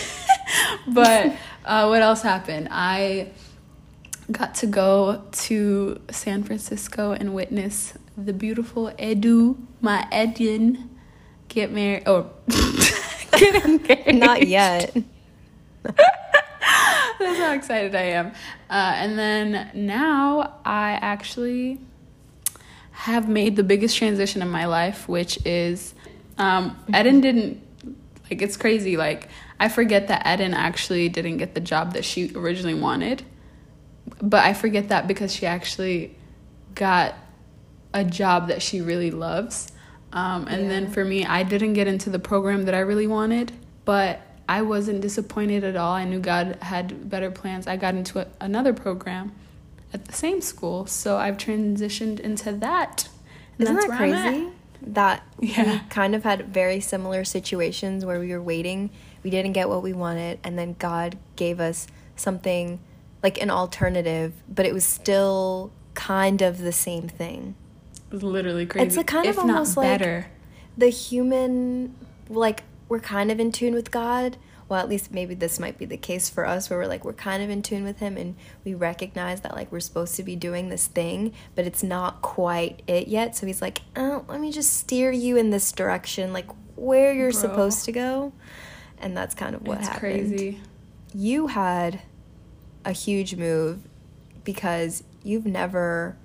but 0.87 1.33
uh 1.65 1.87
what 1.87 2.01
else 2.01 2.21
happened? 2.21 2.69
I 2.71 3.31
got 4.31 4.55
to 4.55 4.67
go 4.67 5.23
to 5.31 6.01
San 6.09 6.43
Francisco 6.43 7.11
and 7.11 7.33
witness 7.33 7.93
the 8.17 8.33
beautiful 8.33 8.91
Edu, 8.99 9.57
my 9.79 10.07
Edin, 10.11 10.89
get 11.47 11.71
married 11.71 12.07
or 12.07 12.29
get 13.31 13.65
engaged. 13.65 14.15
Not 14.15 14.47
yet. 14.47 14.95
That's 15.83 17.39
how 17.39 17.53
excited 17.53 17.95
I 17.95 18.01
am. 18.01 18.27
Uh, 18.69 18.93
and 18.95 19.17
then 19.17 19.71
now 19.73 20.59
I 20.65 20.93
actually 20.93 21.79
have 22.91 23.27
made 23.27 23.55
the 23.55 23.63
biggest 23.63 23.97
transition 23.97 24.41
in 24.41 24.49
my 24.49 24.65
life, 24.65 25.07
which 25.07 25.43
is 25.45 25.93
um, 26.37 26.77
Eden 26.89 27.21
didn't, 27.21 27.61
like, 28.29 28.41
it's 28.41 28.57
crazy. 28.57 28.97
Like, 28.97 29.29
I 29.59 29.69
forget 29.69 30.07
that 30.07 30.25
Eden 30.25 30.53
actually 30.53 31.09
didn't 31.09 31.37
get 31.37 31.53
the 31.53 31.61
job 31.61 31.93
that 31.93 32.05
she 32.05 32.31
originally 32.35 32.79
wanted. 32.79 33.23
But 34.21 34.43
I 34.45 34.53
forget 34.53 34.89
that 34.89 35.07
because 35.07 35.33
she 35.33 35.45
actually 35.45 36.15
got 36.75 37.15
a 37.93 38.03
job 38.03 38.47
that 38.47 38.61
she 38.61 38.81
really 38.81 39.11
loves. 39.11 39.71
Um, 40.13 40.47
and 40.47 40.69
then 40.69 40.89
for 40.89 41.03
me, 41.05 41.25
I 41.25 41.43
didn't 41.43 41.73
get 41.73 41.87
into 41.87 42.09
the 42.09 42.19
program 42.19 42.63
that 42.63 42.73
I 42.73 42.79
really 42.79 43.07
wanted, 43.07 43.51
but 43.85 44.21
I 44.47 44.61
wasn't 44.61 45.01
disappointed 45.01 45.63
at 45.63 45.75
all. 45.75 45.93
I 45.93 46.03
knew 46.05 46.19
God 46.19 46.57
had 46.61 47.09
better 47.09 47.31
plans. 47.31 47.67
I 47.67 47.77
got 47.77 47.95
into 47.95 48.19
a, 48.19 48.27
another 48.41 48.73
program 48.73 49.31
at 49.93 50.05
the 50.05 50.13
same 50.13 50.41
school, 50.41 50.85
so 50.85 51.17
I've 51.17 51.37
transitioned 51.37 52.19
into 52.19 52.51
that. 52.53 53.07
And 53.57 53.63
Isn't 53.63 53.75
that's 53.75 53.87
that 53.87 53.99
where 53.99 54.07
I'm 54.09 54.13
at. 54.13 54.31
crazy? 54.33 54.49
That 54.83 55.23
Yeah. 55.39 55.73
we 55.73 55.79
kind 55.89 56.15
of 56.15 56.23
had 56.23 56.47
very 56.53 56.79
similar 56.79 57.23
situations 57.23 58.03
where 58.05 58.19
we 58.19 58.29
were 58.31 58.41
waiting, 58.41 58.89
we 59.23 59.29
didn't 59.29 59.53
get 59.53 59.69
what 59.69 59.83
we 59.83 59.93
wanted, 59.93 60.39
and 60.43 60.57
then 60.57 60.75
God 60.79 61.17
gave 61.35 61.59
us 61.59 61.87
something 62.15 62.79
like 63.23 63.41
an 63.41 63.49
alternative, 63.49 64.33
but 64.49 64.65
it 64.65 64.73
was 64.73 64.85
still 64.85 65.71
kind 65.93 66.41
of 66.41 66.59
the 66.59 66.71
same 66.71 67.07
thing. 67.07 67.55
It 68.09 68.13
was 68.13 68.23
literally 68.23 68.65
crazy. 68.65 68.87
It's 68.87 68.97
a 68.97 69.03
kind 69.03 69.25
of 69.27 69.31
if 69.31 69.37
not 69.37 69.49
almost 69.49 69.77
like- 69.77 70.01
The 70.77 70.87
human, 70.89 71.95
like, 72.29 72.63
we're 72.89 72.99
kind 72.99 73.31
of 73.31 73.39
in 73.39 73.51
tune 73.51 73.73
with 73.73 73.91
God. 73.91 74.37
Well, 74.67 74.79
at 74.79 74.87
least 74.87 75.11
maybe 75.13 75.33
this 75.35 75.59
might 75.59 75.77
be 75.77 75.83
the 75.85 75.97
case 75.97 76.29
for 76.29 76.47
us 76.47 76.69
where 76.69 76.79
we're 76.79 76.87
like, 76.87 77.03
we're 77.03 77.11
kind 77.13 77.43
of 77.43 77.49
in 77.49 77.61
tune 77.61 77.83
with 77.83 77.99
Him 77.99 78.15
and 78.15 78.35
we 78.63 78.73
recognize 78.73 79.41
that, 79.41 79.53
like, 79.53 79.69
we're 79.71 79.81
supposed 79.81 80.15
to 80.15 80.23
be 80.23 80.35
doing 80.37 80.69
this 80.69 80.87
thing, 80.87 81.33
but 81.55 81.65
it's 81.65 81.83
not 81.83 82.21
quite 82.21 82.81
it 82.87 83.09
yet. 83.09 83.35
So 83.35 83.45
He's 83.45 83.61
like, 83.61 83.81
oh, 83.97 84.23
let 84.29 84.39
me 84.39 84.49
just 84.51 84.73
steer 84.73 85.11
you 85.11 85.35
in 85.35 85.49
this 85.49 85.71
direction, 85.73 86.31
like, 86.31 86.47
where 86.77 87.13
you're 87.13 87.31
Bro. 87.31 87.41
supposed 87.41 87.85
to 87.85 87.91
go. 87.91 88.31
And 88.97 89.15
that's 89.15 89.35
kind 89.35 89.55
of 89.55 89.67
what 89.67 89.79
it's 89.79 89.87
happened. 89.89 89.99
crazy. 90.29 90.61
You 91.13 91.47
had 91.47 92.01
a 92.85 92.91
huge 92.91 93.35
move 93.35 93.79
because 94.43 95.03
you've 95.23 95.45
never 95.45 96.17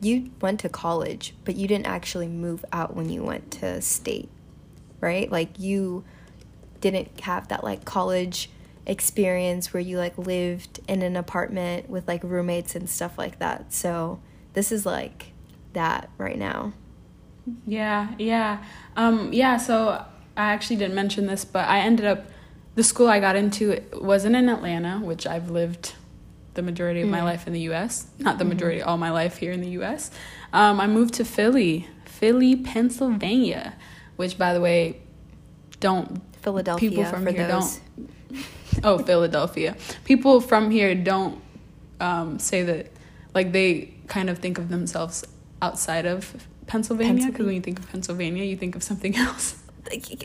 you 0.00 0.30
went 0.40 0.60
to 0.60 0.68
college, 0.68 1.34
but 1.44 1.56
you 1.56 1.66
didn't 1.66 1.86
actually 1.86 2.28
move 2.28 2.64
out 2.72 2.94
when 2.94 3.08
you 3.08 3.22
went 3.22 3.50
to 3.50 3.80
state, 3.80 4.28
right? 5.00 5.30
Like 5.30 5.58
you 5.58 6.04
didn't 6.80 7.20
have 7.20 7.48
that 7.48 7.64
like 7.64 7.84
college 7.84 8.50
experience 8.86 9.72
where 9.72 9.80
you 9.80 9.96
like 9.96 10.18
lived 10.18 10.80
in 10.86 11.00
an 11.02 11.16
apartment 11.16 11.88
with 11.88 12.06
like 12.06 12.22
roommates 12.22 12.74
and 12.74 12.88
stuff 12.88 13.16
like 13.16 13.38
that. 13.38 13.72
So 13.72 14.20
this 14.52 14.70
is 14.70 14.84
like 14.84 15.32
that 15.72 16.10
right 16.18 16.38
now. 16.38 16.74
Yeah, 17.66 18.14
yeah. 18.18 18.62
Um, 18.96 19.32
yeah, 19.32 19.56
so 19.56 20.04
I 20.36 20.52
actually 20.52 20.76
didn't 20.76 20.94
mention 20.94 21.26
this, 21.26 21.44
but 21.44 21.66
I 21.68 21.80
ended 21.80 22.06
up 22.06 22.26
the 22.74 22.82
school 22.82 23.08
I 23.08 23.20
got 23.20 23.36
into 23.36 23.80
wasn't 23.92 24.36
in 24.36 24.48
Atlanta, 24.48 24.98
which 24.98 25.26
I've 25.26 25.50
lived 25.50 25.94
the 26.54 26.62
majority 26.62 27.00
of 27.02 27.08
my 27.08 27.20
Mm. 27.20 27.24
life 27.24 27.46
in 27.46 27.52
the 27.52 27.60
US. 27.70 28.06
Not 28.18 28.38
the 28.38 28.44
majority, 28.44 28.80
all 28.82 28.96
my 28.96 29.10
life 29.10 29.36
here 29.38 29.52
in 29.52 29.60
the 29.60 29.70
US. 29.80 30.10
Um, 30.52 30.80
I 30.80 30.86
moved 30.86 31.14
to 31.14 31.24
Philly, 31.24 31.88
Philly, 32.04 32.56
Pennsylvania, 32.56 33.74
which 34.16 34.38
by 34.38 34.52
the 34.54 34.60
way, 34.60 34.98
don't 35.80 36.20
Philadelphia 36.42 36.88
people 36.90 37.04
from 37.04 37.24
for 37.24 37.30
here 37.32 37.46
those. 37.48 37.80
don't 37.96 38.40
oh 38.84 38.98
philadelphia 38.98 39.76
people 40.04 40.40
from 40.40 40.70
here 40.70 40.94
don't 40.94 41.40
um, 42.00 42.38
say 42.38 42.62
that 42.62 42.90
like 43.34 43.52
they 43.52 43.94
kind 44.08 44.28
of 44.30 44.38
think 44.38 44.58
of 44.58 44.68
themselves 44.68 45.24
outside 45.62 46.06
of 46.06 46.46
pennsylvania 46.66 47.26
because 47.26 47.46
when 47.46 47.54
you 47.54 47.60
think 47.60 47.78
of 47.78 47.88
pennsylvania 47.90 48.44
you 48.44 48.56
think 48.56 48.74
of 48.76 48.82
something 48.82 49.14
else 49.26 49.56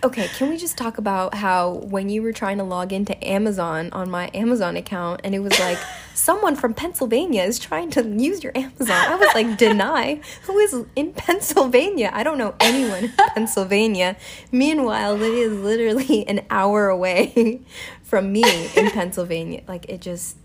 okay, 0.04 0.28
can 0.38 0.50
we 0.50 0.56
just 0.58 0.78
talk 0.78 0.98
about 0.98 1.36
how 1.36 1.74
when 1.74 2.08
you 2.10 2.22
were 2.22 2.32
trying 2.32 2.58
to 2.60 2.64
log 2.64 2.94
into 2.94 3.14
Amazon 3.28 3.90
on 3.92 4.10
my 4.10 4.32
Amazon 4.34 4.78
account 4.78 5.20
and 5.26 5.36
it 5.36 5.40
was 5.40 5.60
like 5.60 5.78
someone 6.20 6.56
from 6.56 6.74
Pennsylvania 6.74 7.44
is 7.44 7.58
trying 7.58 7.90
to 7.92 8.04
use 8.06 8.44
your 8.44 8.52
Amazon. 8.56 8.92
I 8.92 9.16
was 9.16 9.34
like, 9.34 9.58
deny. 9.58 10.22
Who 10.44 10.58
is 10.60 10.86
in 10.96 11.14
Pennsylvania? 11.14 12.12
I 12.14 12.24
don't 12.24 12.38
know 12.38 12.56
anyone 12.60 13.06
in 13.06 13.14
Pennsylvania. 13.34 14.18
Meanwhile, 14.52 15.22
it 15.22 15.34
is 15.34 15.58
literally 15.58 16.28
an 16.28 16.46
hour 16.50 16.90
away 16.90 17.62
from 18.04 18.32
me 18.32 18.44
in 18.76 18.92
Pennsylvania. 18.92 19.64
Like 19.68 19.86
it 19.90 20.02
just 20.02 20.38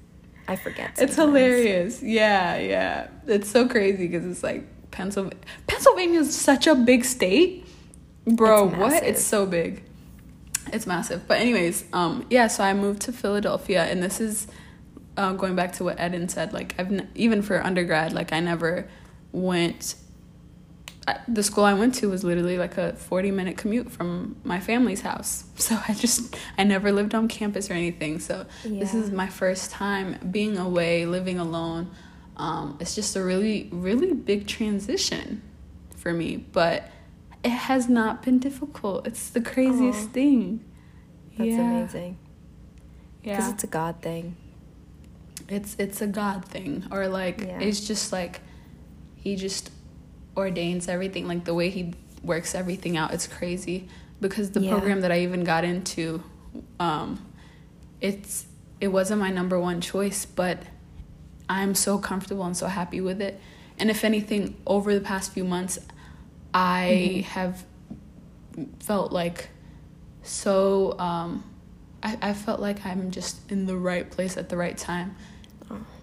I 0.47 0.57
forget. 0.57 0.97
Sometimes. 0.97 1.11
It's 1.11 1.17
hilarious. 1.17 2.03
Yeah, 2.03 2.59
yeah. 2.59 3.09
It's 3.27 3.51
so 3.51 3.69
crazy 3.69 4.07
because 4.07 4.27
it's 4.27 4.43
like 4.43 4.65
Pennsylvania. 4.91 5.39
Pennsylvania 5.67 6.21
is 6.21 6.39
such 6.39 6.67
a 6.67 6.75
big 6.75 7.05
state, 7.05 7.67
bro. 8.27 8.69
It's 8.69 8.77
what? 8.77 9.03
It's 9.03 9.25
so 9.25 9.47
big. 9.47 9.83
It's 10.73 10.87
massive. 10.87 11.27
But 11.27 11.41
anyways, 11.41 11.85
um, 11.93 12.27
yeah. 12.31 12.47
So 12.47 12.63
I 12.63 12.75
moved 12.75 13.03
to 13.03 13.13
Philadelphia, 13.13 13.85
and 13.85 14.03
this 14.03 14.21
is 14.21 14.47
uh, 15.17 15.33
going 15.33 15.55
back 15.55 15.73
to 15.75 15.85
what 15.85 16.01
Eden 16.01 16.29
said. 16.29 16.53
Like 16.53 16.75
I've 16.79 16.93
n- 16.93 17.11
even 17.15 17.43
for 17.43 17.63
undergrad, 17.63 18.13
like 18.13 18.33
I 18.33 18.41
never 18.41 18.89
went. 19.33 19.97
I, 21.07 21.19
the 21.29 21.43
school 21.43 21.65
I 21.65 21.75
went 21.75 21.97
to 21.97 22.09
was 22.09 22.25
literally 22.25 22.57
like 22.57 22.79
a 22.79 22.95
forty 22.95 23.31
minute 23.31 23.57
commute 23.59 23.91
from 23.91 24.37
my 24.45 24.61
family's 24.61 25.03
house. 25.03 25.45
So 25.57 25.79
I 25.89 25.95
just 25.95 26.37
I 26.59 26.65
never 26.65 26.93
lived 26.93 27.15
on 27.15 27.29
campus 27.29 27.71
or 27.71 27.75
anything. 27.75 28.19
So 28.19 28.47
yeah. 28.65 28.81
this 28.81 28.93
is 28.95 29.11
my 29.11 29.29
first 29.29 29.71
time 29.71 30.19
being 30.31 30.59
away, 30.59 31.07
living 31.07 31.39
alone 31.39 31.91
um, 32.37 32.77
it's 32.81 32.95
just 32.95 33.17
a 33.17 33.23
really, 33.23 33.69
really 33.73 34.13
big 34.13 34.47
transition 34.47 35.43
for 35.97 36.13
me, 36.13 36.37
but 36.37 36.91
it 37.45 37.51
has 37.51 37.89
not 37.89 38.23
been 38.23 38.39
difficult. 38.39 39.07
It's 39.07 39.31
the 39.31 39.41
craziest 39.41 40.09
Aww. 40.09 40.13
thing. 40.13 40.65
That's 41.39 41.51
yeah. 41.51 41.61
amazing. 41.61 42.19
Yeah, 43.23 43.37
because 43.37 43.53
it's 43.53 43.65
a 43.65 43.69
God 43.69 44.03
thing. 44.03 44.37
It's 45.49 45.77
it's 45.79 46.01
a 46.01 46.07
God 46.07 46.45
thing, 46.45 46.85
or 46.91 47.09
like 47.09 47.41
yeah. 47.41 47.61
it's 47.61 47.87
just 47.87 48.13
like 48.13 48.41
He 49.17 49.37
just 49.37 49.71
ordains 50.37 50.89
everything. 50.89 51.29
Like 51.29 51.45
the 51.45 51.55
way 51.55 51.71
He 51.71 51.95
works 52.23 52.55
everything 52.55 52.97
out, 52.97 53.13
it's 53.13 53.27
crazy. 53.27 53.89
Because 54.21 54.53
the 54.53 54.61
yeah. 54.61 54.71
program 54.71 55.01
that 55.03 55.13
I 55.13 55.21
even 55.21 55.45
got 55.45 55.65
into, 55.65 56.23
um, 56.81 57.25
it's 58.01 58.47
it 58.81 58.89
wasn't 58.89 59.21
my 59.21 59.31
number 59.31 59.59
one 59.59 59.81
choice, 59.81 60.25
but 60.25 60.59
I'm 61.49 61.75
so 61.75 61.99
comfortable 61.99 62.45
and 62.45 62.57
so 62.57 62.67
happy 62.67 63.01
with 63.01 63.21
it. 63.21 63.41
And 63.79 63.91
if 63.91 64.05
anything, 64.05 64.57
over 64.67 64.95
the 64.95 65.01
past 65.01 65.33
few 65.33 65.45
months, 65.45 65.79
I 66.53 66.87
mm-hmm. 66.91 67.21
have 67.31 67.65
felt 68.81 69.13
like 69.13 69.49
so, 70.23 70.99
um, 70.99 71.45
I, 72.03 72.17
I 72.23 72.33
felt 72.33 72.61
like 72.61 72.87
I'm 72.87 73.11
just 73.11 73.51
in 73.51 73.67
the 73.67 73.77
right 73.77 74.09
place 74.09 74.37
at 74.37 74.49
the 74.49 74.57
right 74.57 74.77
time. 74.77 75.17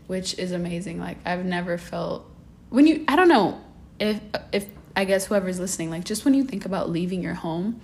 Which 0.08 0.38
is 0.38 0.52
amazing. 0.52 1.00
Like, 1.00 1.18
I've 1.26 1.46
never 1.46 1.78
felt, 1.78 2.30
when 2.70 2.88
you, 2.88 3.04
I 3.08 3.16
don't 3.16 3.30
know 3.30 3.62
if, 4.00 4.20
if, 4.52 4.68
I 4.96 5.06
guess 5.06 5.26
whoever's 5.26 5.60
listening, 5.60 5.90
like, 5.90 6.04
just 6.04 6.26
when 6.26 6.34
you 6.34 6.44
think 6.44 6.66
about 6.66 6.90
leaving 6.90 7.22
your 7.22 7.36
home, 7.36 7.82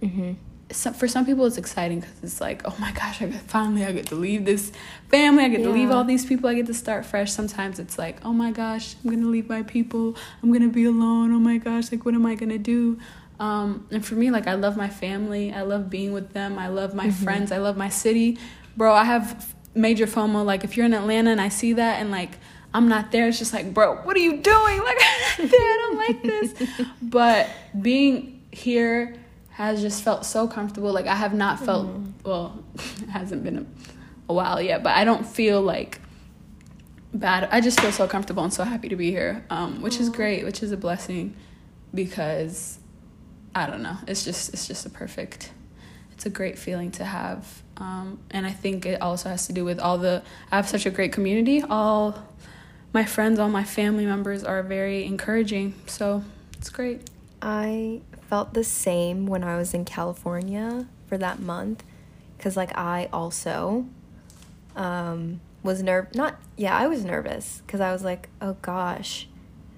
mm-hmm 0.00 0.32
so 0.72 0.92
for 0.92 1.08
some 1.08 1.26
people 1.26 1.44
it's 1.46 1.58
exciting 1.58 2.00
because 2.00 2.16
it's 2.22 2.40
like 2.40 2.62
oh 2.64 2.74
my 2.78 2.92
gosh 2.92 3.20
i 3.20 3.26
get 3.26 3.40
finally 3.42 3.84
i 3.84 3.92
get 3.92 4.06
to 4.06 4.14
leave 4.14 4.44
this 4.44 4.72
family 5.08 5.44
i 5.44 5.48
get 5.48 5.60
yeah. 5.60 5.66
to 5.66 5.72
leave 5.72 5.90
all 5.90 6.04
these 6.04 6.24
people 6.24 6.48
i 6.48 6.54
get 6.54 6.66
to 6.66 6.74
start 6.74 7.04
fresh 7.04 7.32
sometimes 7.32 7.78
it's 7.78 7.98
like 7.98 8.24
oh 8.24 8.32
my 8.32 8.50
gosh 8.50 8.94
i'm 9.02 9.10
gonna 9.10 9.26
leave 9.26 9.48
my 9.48 9.62
people 9.62 10.16
i'm 10.42 10.52
gonna 10.52 10.68
be 10.68 10.84
alone 10.84 11.32
oh 11.32 11.38
my 11.38 11.58
gosh 11.58 11.90
like 11.90 12.04
what 12.04 12.14
am 12.14 12.26
i 12.26 12.34
gonna 12.34 12.58
do 12.58 12.98
um, 13.40 13.86
and 13.90 14.04
for 14.04 14.16
me 14.16 14.30
like 14.30 14.46
i 14.46 14.54
love 14.54 14.76
my 14.76 14.88
family 14.88 15.52
i 15.52 15.62
love 15.62 15.88
being 15.90 16.12
with 16.12 16.32
them 16.32 16.58
i 16.58 16.68
love 16.68 16.94
my 16.94 17.06
mm-hmm. 17.06 17.24
friends 17.24 17.50
i 17.52 17.58
love 17.58 17.76
my 17.76 17.88
city 17.88 18.38
bro 18.76 18.92
i 18.92 19.04
have 19.04 19.54
major 19.74 20.06
fomo 20.06 20.44
like 20.44 20.64
if 20.64 20.76
you're 20.76 20.86
in 20.86 20.94
atlanta 20.94 21.30
and 21.30 21.40
i 21.40 21.48
see 21.48 21.72
that 21.74 22.00
and 22.00 22.10
like 22.10 22.30
i'm 22.74 22.88
not 22.88 23.12
there 23.12 23.28
it's 23.28 23.38
just 23.38 23.52
like 23.52 23.72
bro 23.72 23.96
what 24.02 24.16
are 24.16 24.20
you 24.20 24.38
doing 24.38 24.78
like 24.84 24.98
i 25.00 25.78
don't 25.80 25.96
like 25.96 26.22
this 26.22 26.68
but 27.02 27.48
being 27.80 28.42
here 28.52 29.14
has 29.60 29.82
just 29.82 30.02
felt 30.02 30.24
so 30.24 30.48
comfortable. 30.48 30.90
Like 30.90 31.06
I 31.06 31.14
have 31.14 31.34
not 31.34 31.60
felt 31.60 31.86
mm. 31.86 32.12
well, 32.24 32.64
it 32.74 33.08
hasn't 33.10 33.44
been 33.44 33.58
a, 33.58 33.66
a 34.30 34.34
while 34.34 34.60
yet, 34.60 34.82
but 34.82 34.96
I 34.96 35.04
don't 35.04 35.26
feel 35.26 35.60
like 35.60 36.00
bad. 37.12 37.46
I 37.52 37.60
just 37.60 37.78
feel 37.78 37.92
so 37.92 38.08
comfortable 38.08 38.42
and 38.42 38.52
so 38.52 38.64
happy 38.64 38.88
to 38.88 38.96
be 38.96 39.10
here, 39.10 39.44
um, 39.50 39.82
which 39.82 40.00
is 40.00 40.08
great, 40.08 40.44
which 40.44 40.62
is 40.62 40.72
a 40.72 40.78
blessing 40.78 41.36
because 41.92 42.78
I 43.54 43.66
don't 43.66 43.82
know. 43.82 43.98
It's 44.06 44.24
just 44.24 44.54
it's 44.54 44.66
just 44.66 44.86
a 44.86 44.90
perfect. 44.90 45.52
It's 46.12 46.24
a 46.24 46.30
great 46.30 46.58
feeling 46.58 46.90
to 46.92 47.04
have, 47.04 47.62
um, 47.80 48.18
and 48.30 48.46
I 48.46 48.52
think 48.52 48.84
it 48.84 49.00
also 49.00 49.30
has 49.30 49.46
to 49.46 49.52
do 49.52 49.64
with 49.64 49.80
all 49.80 49.98
the. 49.98 50.22
I 50.52 50.56
have 50.56 50.68
such 50.68 50.84
a 50.86 50.90
great 50.90 51.12
community. 51.12 51.62
All 51.62 52.22
my 52.92 53.04
friends, 53.04 53.38
all 53.38 53.48
my 53.48 53.64
family 53.64 54.04
members 54.04 54.44
are 54.44 54.62
very 54.62 55.04
encouraging. 55.04 55.74
So 55.86 56.22
it's 56.58 56.68
great. 56.68 57.08
I 57.40 58.02
felt 58.28 58.52
the 58.52 58.64
same 58.64 59.26
when 59.26 59.42
I 59.42 59.56
was 59.56 59.72
in 59.72 59.86
California 59.86 60.86
for 61.06 61.16
that 61.18 61.40
month 61.40 61.82
because 62.36 62.56
like 62.56 62.76
I 62.78 63.08
also 63.12 63.86
um, 64.76 65.40
was 65.62 65.82
nerve 65.82 66.14
not 66.14 66.40
yeah 66.56 66.76
I 66.76 66.86
was 66.86 67.04
nervous 67.04 67.62
because 67.66 67.80
I 67.80 67.92
was 67.92 68.04
like 68.04 68.28
oh 68.40 68.56
gosh 68.62 69.26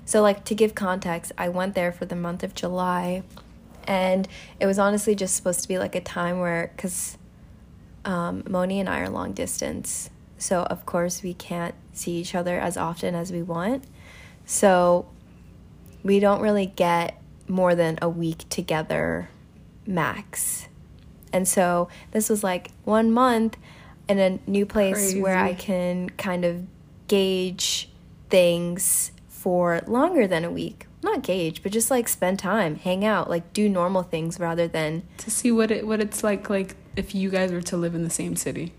so 0.04 0.20
like 0.20 0.44
to 0.44 0.54
give 0.54 0.74
context 0.74 1.32
I 1.38 1.48
went 1.48 1.74
there 1.74 1.92
for 1.92 2.04
the 2.04 2.14
month 2.14 2.42
of 2.42 2.54
July 2.54 3.22
and 3.84 4.28
it 4.60 4.66
was 4.66 4.78
honestly 4.78 5.14
just 5.14 5.34
supposed 5.34 5.62
to 5.62 5.68
be 5.68 5.78
like 5.78 5.94
a 5.94 6.00
time 6.00 6.38
where 6.38 6.70
because 6.76 7.16
um, 8.04 8.42
Moni 8.48 8.80
and 8.80 8.88
I 8.88 9.00
are 9.00 9.08
long 9.08 9.32
distance 9.32 10.10
so 10.38 10.62
of 10.64 10.84
course 10.86 11.22
we 11.22 11.34
can't 11.34 11.74
see 11.92 12.12
each 12.12 12.34
other 12.34 12.58
as 12.58 12.76
often 12.76 13.14
as 13.14 13.30
we 13.32 13.42
want 13.42 13.84
so 14.44 15.06
we 16.02 16.18
don't 16.18 16.40
really 16.40 16.66
get 16.66 17.20
more 17.48 17.74
than 17.74 17.98
a 18.02 18.08
week 18.08 18.48
together 18.48 19.28
max. 19.86 20.68
And 21.32 21.46
so 21.46 21.88
this 22.10 22.28
was 22.28 22.44
like 22.44 22.70
one 22.84 23.10
month 23.10 23.56
in 24.08 24.18
a 24.18 24.38
new 24.46 24.66
place 24.66 24.94
Crazy. 24.94 25.22
where 25.22 25.38
I 25.38 25.54
can 25.54 26.10
kind 26.10 26.44
of 26.44 26.64
gauge 27.08 27.88
things 28.28 29.12
for 29.28 29.80
longer 29.86 30.26
than 30.26 30.44
a 30.44 30.50
week. 30.50 30.86
Not 31.02 31.22
gauge, 31.22 31.62
but 31.62 31.72
just 31.72 31.90
like 31.90 32.06
spend 32.06 32.38
time, 32.38 32.76
hang 32.76 33.04
out, 33.04 33.28
like 33.28 33.52
do 33.52 33.68
normal 33.68 34.02
things 34.02 34.38
rather 34.38 34.68
than 34.68 35.02
to 35.18 35.30
see 35.30 35.50
what 35.50 35.70
it 35.70 35.86
what 35.86 36.00
it's 36.00 36.22
like 36.22 36.48
like 36.48 36.76
if 36.96 37.14
you 37.14 37.31
guys 37.31 37.52
were 37.52 37.62
to 37.62 37.76
live 37.76 37.94
in 37.94 38.05
the 38.05 38.11
same 38.11 38.37
city. 38.37 38.72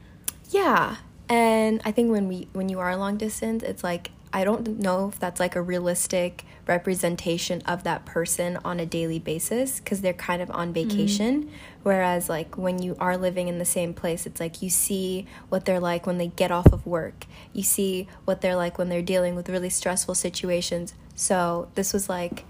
Yeah. 0.49 0.97
And 1.29 1.81
I 1.85 1.91
think 1.91 2.11
when 2.11 2.27
we 2.27 2.47
when 2.53 2.69
you 2.69 2.79
are 2.79 2.95
long 2.95 3.17
distance, 3.17 3.63
it's 3.63 3.83
like 3.83 4.11
I 4.35 4.43
don't 4.43 4.79
know 4.79 5.09
if 5.09 5.19
that's 5.19 5.39
like 5.39 5.55
a 5.55 5.61
realistic 5.61 6.43
representation 6.67 7.61
of 7.67 7.83
that 7.83 8.03
person 8.05 8.57
on 8.65 8.79
a 8.79 8.85
daily 8.85 9.19
basis 9.19 9.79
because 9.79 10.01
they're 10.01 10.11
kind 10.11 10.41
of 10.41 10.49
on 10.49 10.73
mm-hmm. 10.73 10.89
vacation. 10.89 11.43
Mm-hmm. 11.43 11.53
Whereas, 11.83 12.29
like, 12.29 12.57
when 12.57 12.81
you 12.81 12.95
are 12.99 13.15
living 13.15 13.47
in 13.47 13.59
the 13.59 13.65
same 13.65 13.93
place, 13.93 14.25
it's 14.25 14.39
like 14.39 14.61
you 14.61 14.71
see 14.71 15.27
what 15.49 15.65
they're 15.65 15.79
like 15.79 16.07
when 16.07 16.17
they 16.17 16.27
get 16.27 16.49
off 16.49 16.73
of 16.73 16.87
work, 16.87 17.25
you 17.51 17.61
see 17.61 18.07
what 18.25 18.41
they're 18.41 18.55
like 18.55 18.77
when 18.79 18.89
they're 18.89 19.03
dealing 19.03 19.35
with 19.35 19.49
really 19.49 19.69
stressful 19.69 20.15
situations. 20.15 20.95
So, 21.13 21.69
this 21.75 21.93
was 21.93 22.09
like 22.09 22.45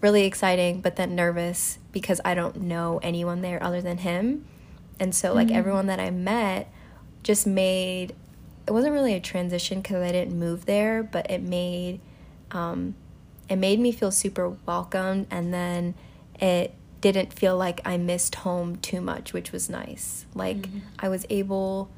really 0.00 0.24
exciting, 0.24 0.80
but 0.80 0.96
then 0.96 1.14
nervous 1.14 1.78
because 1.92 2.20
I 2.24 2.34
don't 2.34 2.62
know 2.62 2.98
anyone 3.02 3.42
there 3.42 3.62
other 3.62 3.80
than 3.80 3.98
him. 3.98 4.44
And 4.98 5.14
so, 5.14 5.34
like, 5.34 5.48
mm-hmm. 5.48 5.56
everyone 5.56 5.86
that 5.86 6.00
I 6.00 6.10
met 6.10 6.70
just 7.22 7.46
made 7.46 8.14
it 8.66 8.72
wasn't 8.72 8.92
really 8.92 9.14
a 9.14 9.20
transition 9.20 9.80
because 9.80 10.02
I 10.02 10.12
didn't 10.12 10.38
move 10.38 10.66
there, 10.66 11.02
but 11.02 11.30
it 11.30 11.42
made 11.42 12.00
um, 12.50 12.94
it 13.48 13.56
made 13.56 13.78
me 13.78 13.92
feel 13.92 14.10
super 14.10 14.50
welcomed, 14.66 15.28
and 15.30 15.54
then 15.54 15.94
it 16.40 16.74
didn't 17.00 17.32
feel 17.32 17.56
like 17.56 17.80
I 17.84 17.96
missed 17.96 18.36
home 18.36 18.76
too 18.76 19.00
much, 19.00 19.32
which 19.32 19.52
was 19.52 19.70
nice. 19.70 20.26
Like 20.34 20.58
mm-hmm. 20.58 20.78
I 20.98 21.08
was 21.08 21.24
able 21.30 21.90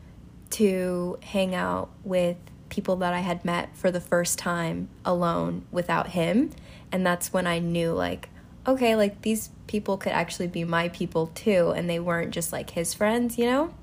to 0.50 1.18
hang 1.22 1.54
out 1.54 1.90
with 2.04 2.36
people 2.68 2.96
that 2.96 3.14
I 3.14 3.20
had 3.20 3.44
met 3.44 3.74
for 3.74 3.90
the 3.90 4.00
first 4.00 4.38
time 4.38 4.88
alone 5.04 5.64
without 5.70 6.08
him, 6.08 6.50
and 6.92 7.06
that's 7.06 7.32
when 7.32 7.46
I 7.46 7.60
knew 7.60 7.92
like 7.92 8.28
okay, 8.68 8.94
like 8.94 9.22
these 9.22 9.50
people 9.66 9.96
could 9.96 10.12
actually 10.12 10.46
be 10.46 10.64
my 10.64 10.88
people 10.90 11.28
too, 11.28 11.72
and 11.74 11.88
they 11.88 11.98
weren't 11.98 12.30
just 12.30 12.52
like 12.52 12.70
his 12.70 12.94
friends, 12.94 13.38
you 13.38 13.46
know. 13.46 13.74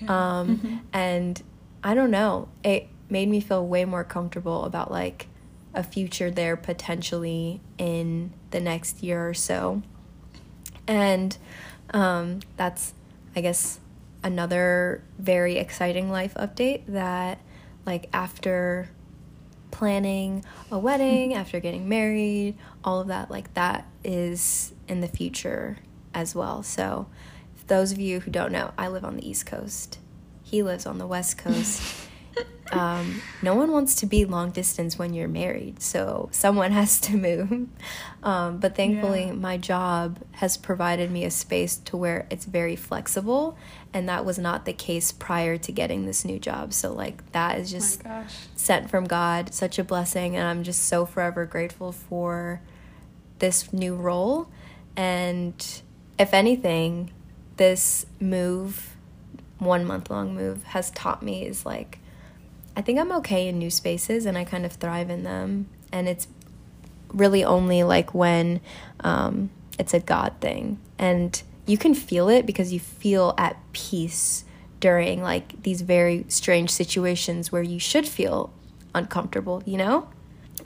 Yeah. 0.00 0.38
Um, 0.38 0.58
mm-hmm. 0.58 0.76
and 0.92 1.42
I 1.82 1.94
don't 1.94 2.10
know. 2.10 2.48
It 2.62 2.88
made 3.10 3.28
me 3.28 3.40
feel 3.40 3.66
way 3.66 3.84
more 3.84 4.04
comfortable 4.04 4.64
about 4.64 4.90
like 4.90 5.26
a 5.74 5.82
future 5.82 6.30
there 6.30 6.56
potentially 6.56 7.60
in 7.78 8.32
the 8.50 8.60
next 8.60 9.02
year 9.02 9.28
or 9.28 9.34
so. 9.34 9.82
And 10.86 11.36
um, 11.90 12.40
that's, 12.56 12.94
I 13.36 13.40
guess, 13.40 13.80
another 14.22 15.02
very 15.18 15.56
exciting 15.56 16.10
life 16.10 16.34
update 16.34 16.82
that, 16.88 17.38
like, 17.84 18.08
after 18.12 18.90
planning 19.70 20.44
a 20.70 20.78
wedding, 20.78 21.30
mm-hmm. 21.30 21.40
after 21.40 21.60
getting 21.60 21.88
married, 21.88 22.56
all 22.84 23.00
of 23.00 23.08
that, 23.08 23.30
like, 23.30 23.52
that 23.54 23.86
is 24.04 24.74
in 24.86 25.00
the 25.00 25.08
future 25.08 25.78
as 26.14 26.34
well. 26.34 26.62
So, 26.62 27.08
for 27.54 27.66
those 27.66 27.92
of 27.92 27.98
you 27.98 28.20
who 28.20 28.30
don't 28.30 28.52
know, 28.52 28.72
I 28.78 28.88
live 28.88 29.04
on 29.04 29.16
the 29.16 29.28
East 29.28 29.46
Coast. 29.46 29.98
He 30.42 30.62
lives 30.62 30.86
on 30.86 30.98
the 30.98 31.06
West 31.06 31.38
Coast. 31.38 31.82
um, 32.72 33.22
no 33.42 33.54
one 33.54 33.72
wants 33.72 33.94
to 33.96 34.06
be 34.06 34.24
long 34.26 34.50
distance 34.50 34.98
when 34.98 35.14
you're 35.14 35.28
married, 35.28 35.80
so 35.82 36.28
someone 36.32 36.72
has 36.80 37.00
to 37.02 37.16
move. 37.16 37.68
Um, 38.22 38.58
but 38.58 38.74
thankfully, 38.76 39.26
Yeah. 39.26 39.32
my 39.32 39.56
job 39.56 40.18
has 40.32 40.56
provided 40.56 41.10
me 41.10 41.24
a 41.24 41.30
space 41.30 41.76
to 41.78 41.96
where 41.96 42.26
it's 42.30 42.44
very 42.44 42.76
flexible, 42.76 43.56
and 43.94 44.08
that 44.08 44.24
was 44.24 44.38
not 44.38 44.64
the 44.66 44.72
case 44.74 45.12
prior 45.12 45.56
to 45.56 45.72
getting 45.72 46.04
this 46.04 46.24
new 46.24 46.38
job. 46.38 46.72
So, 46.74 46.92
like, 46.92 47.32
that 47.32 47.58
is 47.58 47.72
Oh 47.72 47.76
just 47.78 48.04
gosh. 48.04 48.34
sent 48.54 48.90
from 48.90 49.06
God, 49.06 49.54
such 49.54 49.78
a 49.78 49.84
blessing, 49.84 50.36
and 50.36 50.46
I'm 50.46 50.62
just 50.62 50.82
so 50.82 51.06
forever 51.06 51.46
grateful 51.46 51.92
for 51.92 52.60
this 53.38 53.72
new 53.72 53.94
role. 53.94 54.48
And 54.96 55.54
if 56.18 56.34
anything, 56.34 57.12
this 57.56 58.04
move, 58.20 58.96
one 59.58 59.84
month 59.84 60.10
long 60.10 60.34
move, 60.34 60.64
has 60.64 60.90
taught 60.90 61.22
me 61.22 61.46
is 61.46 61.64
like, 61.64 61.98
I 62.78 62.80
think 62.80 63.00
I'm 63.00 63.10
okay 63.10 63.48
in 63.48 63.58
new 63.58 63.70
spaces 63.70 64.24
and 64.24 64.38
I 64.38 64.44
kind 64.44 64.64
of 64.64 64.74
thrive 64.74 65.10
in 65.10 65.24
them. 65.24 65.68
And 65.90 66.08
it's 66.08 66.28
really 67.12 67.42
only 67.42 67.82
like 67.82 68.14
when 68.14 68.60
um, 69.00 69.50
it's 69.80 69.94
a 69.94 69.98
God 69.98 70.34
thing. 70.40 70.78
And 70.96 71.42
you 71.66 71.76
can 71.76 71.92
feel 71.92 72.28
it 72.28 72.46
because 72.46 72.72
you 72.72 72.78
feel 72.78 73.34
at 73.36 73.56
peace 73.72 74.44
during 74.78 75.22
like 75.24 75.60
these 75.64 75.80
very 75.80 76.24
strange 76.28 76.70
situations 76.70 77.50
where 77.50 77.64
you 77.64 77.80
should 77.80 78.06
feel 78.06 78.52
uncomfortable, 78.94 79.60
you 79.66 79.76
know? 79.76 80.08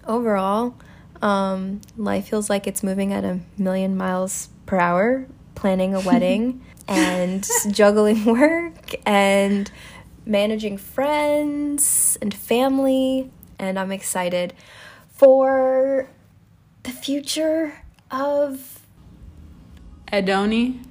Overall, 0.07 0.75
um, 1.23 1.81
life 1.97 2.29
feels 2.29 2.51
like 2.51 2.67
it's 2.67 2.83
moving 2.83 3.15
at 3.15 3.25
a 3.25 3.41
million 3.57 3.97
miles 3.97 4.51
per 4.67 4.79
hour, 4.79 5.27
planning 5.55 5.95
a 5.95 6.01
wedding 6.01 6.61
and 6.89 7.49
juggling 7.71 8.27
work 8.27 8.95
and 9.07 9.71
managing 10.27 10.77
friends 10.79 12.19
and 12.21 12.33
family. 12.33 13.31
And 13.59 13.79
I'm 13.79 13.93
excited 13.93 14.55
for 15.09 16.09
the 16.83 16.91
future 16.91 17.83
of. 18.11 18.81
Edoni. 20.13 20.85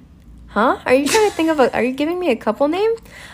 Huh? 0.48 0.78
Are 0.84 0.94
you 0.94 1.06
trying 1.06 1.30
to 1.30 1.34
think 1.36 1.48
of 1.48 1.60
a. 1.60 1.72
Are 1.74 1.82
you 1.82 1.92
giving 1.92 2.18
me 2.18 2.30
a 2.30 2.36
couple 2.36 2.68
name? 2.68 2.92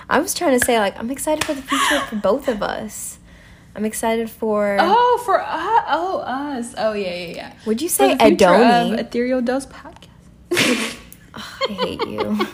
I 0.09 0.21
was 0.21 0.35
trying 0.35 0.59
to 0.59 0.65
say, 0.65 0.79
like, 0.79 0.99
I'm 0.99 1.11
excited 1.11 1.45
for 1.45 1.55
the 1.55 1.63
future 1.63 2.01
for 2.07 2.17
both 2.17 2.49
of 2.49 2.63
us. 2.63 3.19
I'm 3.75 3.85
excited 3.85 4.29
for. 4.29 4.77
Oh, 4.81 5.23
for 5.25 5.41
us. 5.41 5.85
Oh, 5.89 6.19
us. 6.19 6.75
Oh, 6.77 6.93
yeah, 6.93 7.15
yeah, 7.15 7.35
yeah. 7.35 7.53
Would 7.67 7.81
you 7.81 7.89
say 7.89 8.15
the 8.15 8.25
future 8.25 8.47
Adoni? 8.47 8.93
of 8.95 8.99
Ethereal 9.01 9.41
Dose 9.41 9.67
podcast. 9.67 10.09
I 11.35 11.41
hate 11.69 12.07
you. 12.07 12.47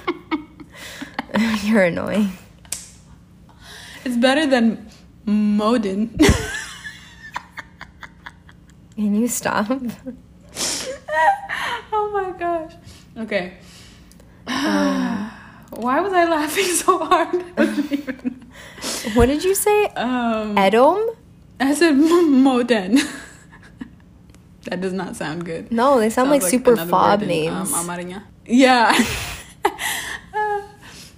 You're 1.69 1.85
annoying. 1.85 2.33
It's 4.05 4.17
better 4.17 4.47
than 4.47 4.89
Modin. 5.27 6.17
Can 8.97 9.15
you 9.15 9.27
stop? 9.29 9.67
oh 11.93 12.11
my 12.13 12.31
gosh. 12.39 12.73
Okay. 13.17 13.55
Um, 14.47 15.31
Why 15.71 16.01
was 16.01 16.13
I 16.13 16.25
laughing 16.27 16.65
so 16.67 17.05
hard? 17.05 17.35
Even 17.91 18.45
What 19.15 19.27
did 19.27 19.43
you 19.43 19.55
say? 19.55 19.87
um, 19.97 20.57
Edom? 20.57 20.99
I 21.59 21.75
said 21.75 21.93
M- 21.93 22.43
Moden. 22.45 22.99
that 24.65 24.81
does 24.81 24.93
not 24.93 25.17
sound 25.17 25.45
good. 25.45 25.73
No, 25.73 25.99
they 25.99 26.11
sound 26.11 26.31
like, 26.31 26.43
Sounds 26.43 26.51
super 26.53 26.77
fob 26.77 27.23
in, 27.23 27.29
names. 27.29 27.73
Um. 27.73 28.23
Yeah. 28.47 28.93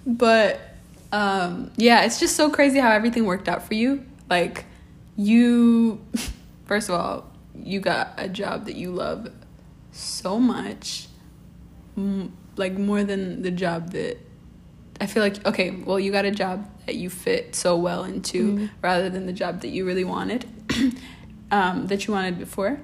but 0.07 0.76
um, 1.13 1.71
yeah, 1.77 2.05
it's 2.05 2.19
just 2.21 2.37
so 2.37 2.51
crazy 2.51 2.79
how 2.79 2.91
everything 2.93 3.25
worked 3.25 3.49
out 3.49 3.63
for 3.67 3.75
you. 3.75 4.05
Like 4.29 4.65
you, 5.17 6.05
first 6.67 6.89
of 6.89 6.95
all, 7.01 7.31
you 7.55 7.81
got 7.81 8.15
a 8.19 8.29
job 8.29 8.67
that 8.67 8.75
you 8.77 8.91
love 8.91 9.29
so 9.93 10.39
much, 10.39 11.09
m- 11.97 12.37
like 12.57 12.75
more 12.79 13.03
than 13.05 13.43
the 13.43 13.51
job 13.51 13.93
that 13.93 14.19
I 15.01 15.07
feel 15.07 15.23
like. 15.23 15.45
Okay, 15.47 15.71
well, 15.71 15.99
you 15.99 16.13
got 16.13 16.25
a 16.25 16.31
job 16.31 16.69
that 16.87 16.97
you 16.97 17.09
fit 17.11 17.55
so 17.55 17.77
well 17.77 18.05
into, 18.05 18.53
Mhm. 18.53 18.71
rather 18.83 19.09
than 19.11 19.27
the 19.27 19.33
job 19.33 19.61
that 19.63 19.69
you 19.69 19.87
really 19.87 20.05
wanted, 20.05 20.45
um, 21.51 21.87
that 21.87 22.07
you 22.07 22.13
wanted 22.15 22.39
before 22.39 22.79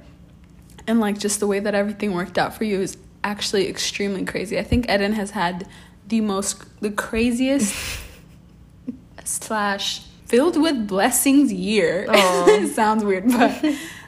and 0.89 0.99
like 0.99 1.17
just 1.19 1.39
the 1.39 1.47
way 1.47 1.61
that 1.61 1.75
everything 1.77 2.13
worked 2.13 2.37
out 2.39 2.53
for 2.55 2.65
you 2.65 2.81
is 2.81 2.97
actually 3.23 3.69
extremely 3.69 4.25
crazy. 4.25 4.59
I 4.59 4.65
think 4.65 4.91
Eden 4.91 5.13
has 5.13 5.31
had 5.31 5.69
the 6.09 6.21
most 6.21 6.65
the 6.81 6.91
craziest 6.91 7.73
slash 9.25 10.03
filled 10.27 10.61
with 10.61 10.89
blessings 10.89 11.53
year. 11.53 12.07
It 12.13 12.75
sounds 12.75 13.05
weird, 13.05 13.29
but 13.29 13.65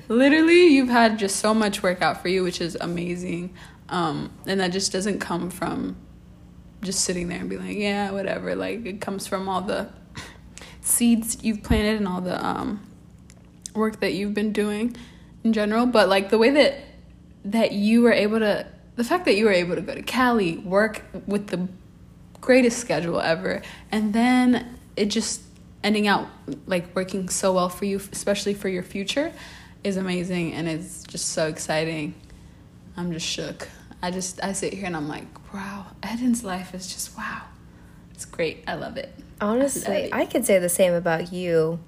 literally 0.08 0.68
you've 0.68 0.88
had 0.88 1.18
just 1.18 1.36
so 1.36 1.54
much 1.54 1.82
work 1.82 2.02
out 2.02 2.22
for 2.22 2.28
you, 2.28 2.42
which 2.42 2.60
is 2.60 2.76
amazing. 2.80 3.54
Um, 3.88 4.32
and 4.46 4.60
that 4.60 4.72
just 4.72 4.92
doesn't 4.92 5.18
come 5.18 5.50
from 5.50 5.96
just 6.82 7.00
sitting 7.04 7.28
there 7.28 7.40
and 7.40 7.48
being 7.48 7.66
like, 7.66 7.76
yeah, 7.76 8.10
whatever. 8.10 8.54
Like 8.54 8.86
it 8.86 9.00
comes 9.00 9.26
from 9.26 9.48
all 9.48 9.62
the 9.62 9.90
seeds 10.80 11.42
you've 11.42 11.62
planted 11.62 11.96
and 11.96 12.06
all 12.06 12.20
the 12.20 12.44
um, 12.44 12.80
work 13.74 14.00
that 14.00 14.14
you've 14.14 14.34
been 14.34 14.52
doing 14.52 14.96
in 15.42 15.52
general. 15.52 15.86
But 15.86 16.08
like 16.08 16.30
the 16.30 16.38
way 16.38 16.50
that 16.50 16.76
that 17.46 17.72
you 17.72 18.02
were 18.02 18.12
able 18.12 18.38
to, 18.38 18.66
the 18.96 19.04
fact 19.04 19.26
that 19.26 19.34
you 19.34 19.44
were 19.44 19.52
able 19.52 19.74
to 19.74 19.82
go 19.82 19.94
to 19.94 20.02
Cali, 20.02 20.56
work 20.58 21.02
with 21.26 21.48
the 21.48 21.68
greatest 22.40 22.78
schedule 22.78 23.20
ever, 23.20 23.60
and 23.92 24.14
then 24.14 24.73
it 24.96 25.06
just 25.06 25.42
ending 25.82 26.08
out 26.08 26.28
like 26.66 26.94
working 26.94 27.28
so 27.28 27.52
well 27.52 27.68
for 27.68 27.84
you, 27.84 28.00
especially 28.12 28.54
for 28.54 28.68
your 28.68 28.82
future, 28.82 29.32
is 29.82 29.96
amazing 29.96 30.52
and 30.54 30.68
it's 30.68 31.04
just 31.04 31.30
so 31.30 31.48
exciting. 31.48 32.14
I'm 32.96 33.12
just 33.12 33.26
shook. 33.26 33.68
I 34.02 34.10
just 34.10 34.42
I 34.42 34.52
sit 34.52 34.72
here 34.74 34.86
and 34.86 34.96
I'm 34.96 35.08
like, 35.08 35.52
wow, 35.52 35.86
Eden's 36.02 36.44
life 36.44 36.74
is 36.74 36.92
just 36.92 37.16
wow. 37.16 37.42
It's 38.12 38.24
great. 38.24 38.64
I 38.66 38.74
love 38.74 38.96
it. 38.96 39.12
Honestly, 39.40 40.12
I 40.12 40.26
could 40.26 40.44
say 40.44 40.58
the 40.58 40.68
same 40.68 40.94
about 40.94 41.32
you. 41.32 41.80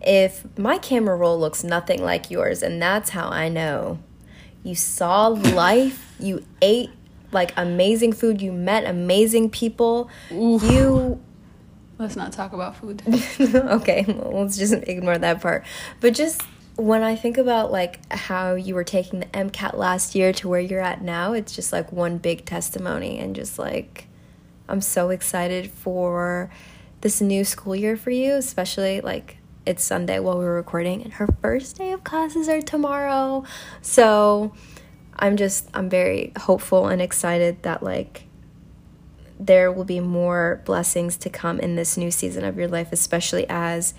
If 0.00 0.46
my 0.58 0.78
camera 0.78 1.16
roll 1.16 1.38
looks 1.38 1.62
nothing 1.62 2.02
like 2.02 2.30
yours, 2.30 2.62
and 2.62 2.80
that's 2.80 3.10
how 3.10 3.28
I 3.28 3.48
know 3.48 3.98
you 4.62 4.74
saw 4.74 5.28
life, 5.28 6.14
you 6.18 6.44
ate 6.60 6.90
like 7.32 7.52
amazing 7.56 8.12
food, 8.12 8.40
you 8.40 8.52
met 8.52 8.84
amazing 8.84 9.50
people, 9.50 10.10
you 10.30 11.20
Let's 12.02 12.16
not 12.16 12.32
talk 12.32 12.52
about 12.52 12.74
food. 12.76 13.00
okay, 13.54 14.04
let's 14.08 14.58
just 14.58 14.72
ignore 14.74 15.18
that 15.18 15.40
part. 15.40 15.64
But 16.00 16.14
just 16.14 16.42
when 16.74 17.04
I 17.04 17.14
think 17.14 17.38
about 17.38 17.70
like 17.70 18.00
how 18.12 18.56
you 18.56 18.74
were 18.74 18.82
taking 18.82 19.20
the 19.20 19.26
MCAT 19.26 19.76
last 19.76 20.16
year 20.16 20.32
to 20.32 20.48
where 20.48 20.58
you're 20.58 20.80
at 20.80 21.00
now, 21.00 21.32
it's 21.32 21.54
just 21.54 21.72
like 21.72 21.92
one 21.92 22.18
big 22.18 22.44
testimony 22.44 23.20
and 23.20 23.36
just 23.36 23.56
like 23.56 24.08
I'm 24.68 24.80
so 24.80 25.10
excited 25.10 25.70
for 25.70 26.50
this 27.02 27.20
new 27.20 27.44
school 27.44 27.76
year 27.76 27.96
for 27.96 28.10
you, 28.10 28.34
especially 28.34 29.00
like 29.00 29.36
it's 29.64 29.84
Sunday 29.84 30.18
while 30.18 30.38
we're 30.38 30.56
recording 30.56 31.04
and 31.04 31.12
her 31.12 31.28
first 31.40 31.76
day 31.76 31.92
of 31.92 32.02
classes 32.02 32.48
are 32.48 32.60
tomorrow. 32.60 33.44
So 33.80 34.52
I'm 35.14 35.36
just 35.36 35.68
I'm 35.72 35.88
very 35.88 36.32
hopeful 36.36 36.88
and 36.88 37.00
excited 37.00 37.62
that 37.62 37.80
like 37.80 38.24
there 39.46 39.72
will 39.72 39.84
be 39.84 40.00
more 40.00 40.62
blessings 40.64 41.16
to 41.16 41.30
come 41.30 41.58
in 41.58 41.74
this 41.74 41.96
new 41.96 42.10
season 42.10 42.44
of 42.44 42.56
your 42.56 42.68
life, 42.68 42.92
especially 42.92 43.44
as 43.48 43.92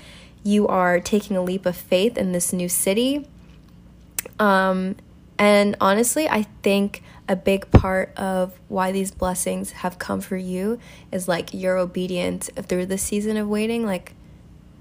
you 0.43 0.67
are 0.67 0.99
taking 0.99 1.36
a 1.36 1.41
leap 1.41 1.65
of 1.65 1.75
faith 1.75 2.17
in 2.17 2.32
this 2.32 2.53
new 2.53 2.69
city. 2.69 3.27
Um, 4.39 4.95
and 5.38 5.75
honestly, 5.82 6.29
I 6.29 6.43
think 6.62 7.03
a 7.27 7.36
big 7.36 7.69
part 7.71 8.17
of 8.17 8.60
why 8.67 8.91
these 8.91 9.12
blessings 9.12 9.71
have 9.71 9.99
come 9.99 10.21
for 10.21 10.38
you 10.38 10.79
is 11.12 11.27
like 11.27 11.53
your 11.53 11.77
obedience 11.77 12.49
through 12.56 12.86
the 12.86 12.97
season 12.97 13.36
of 13.38 13.47
waiting. 13.47 13.86
Like 13.86 14.13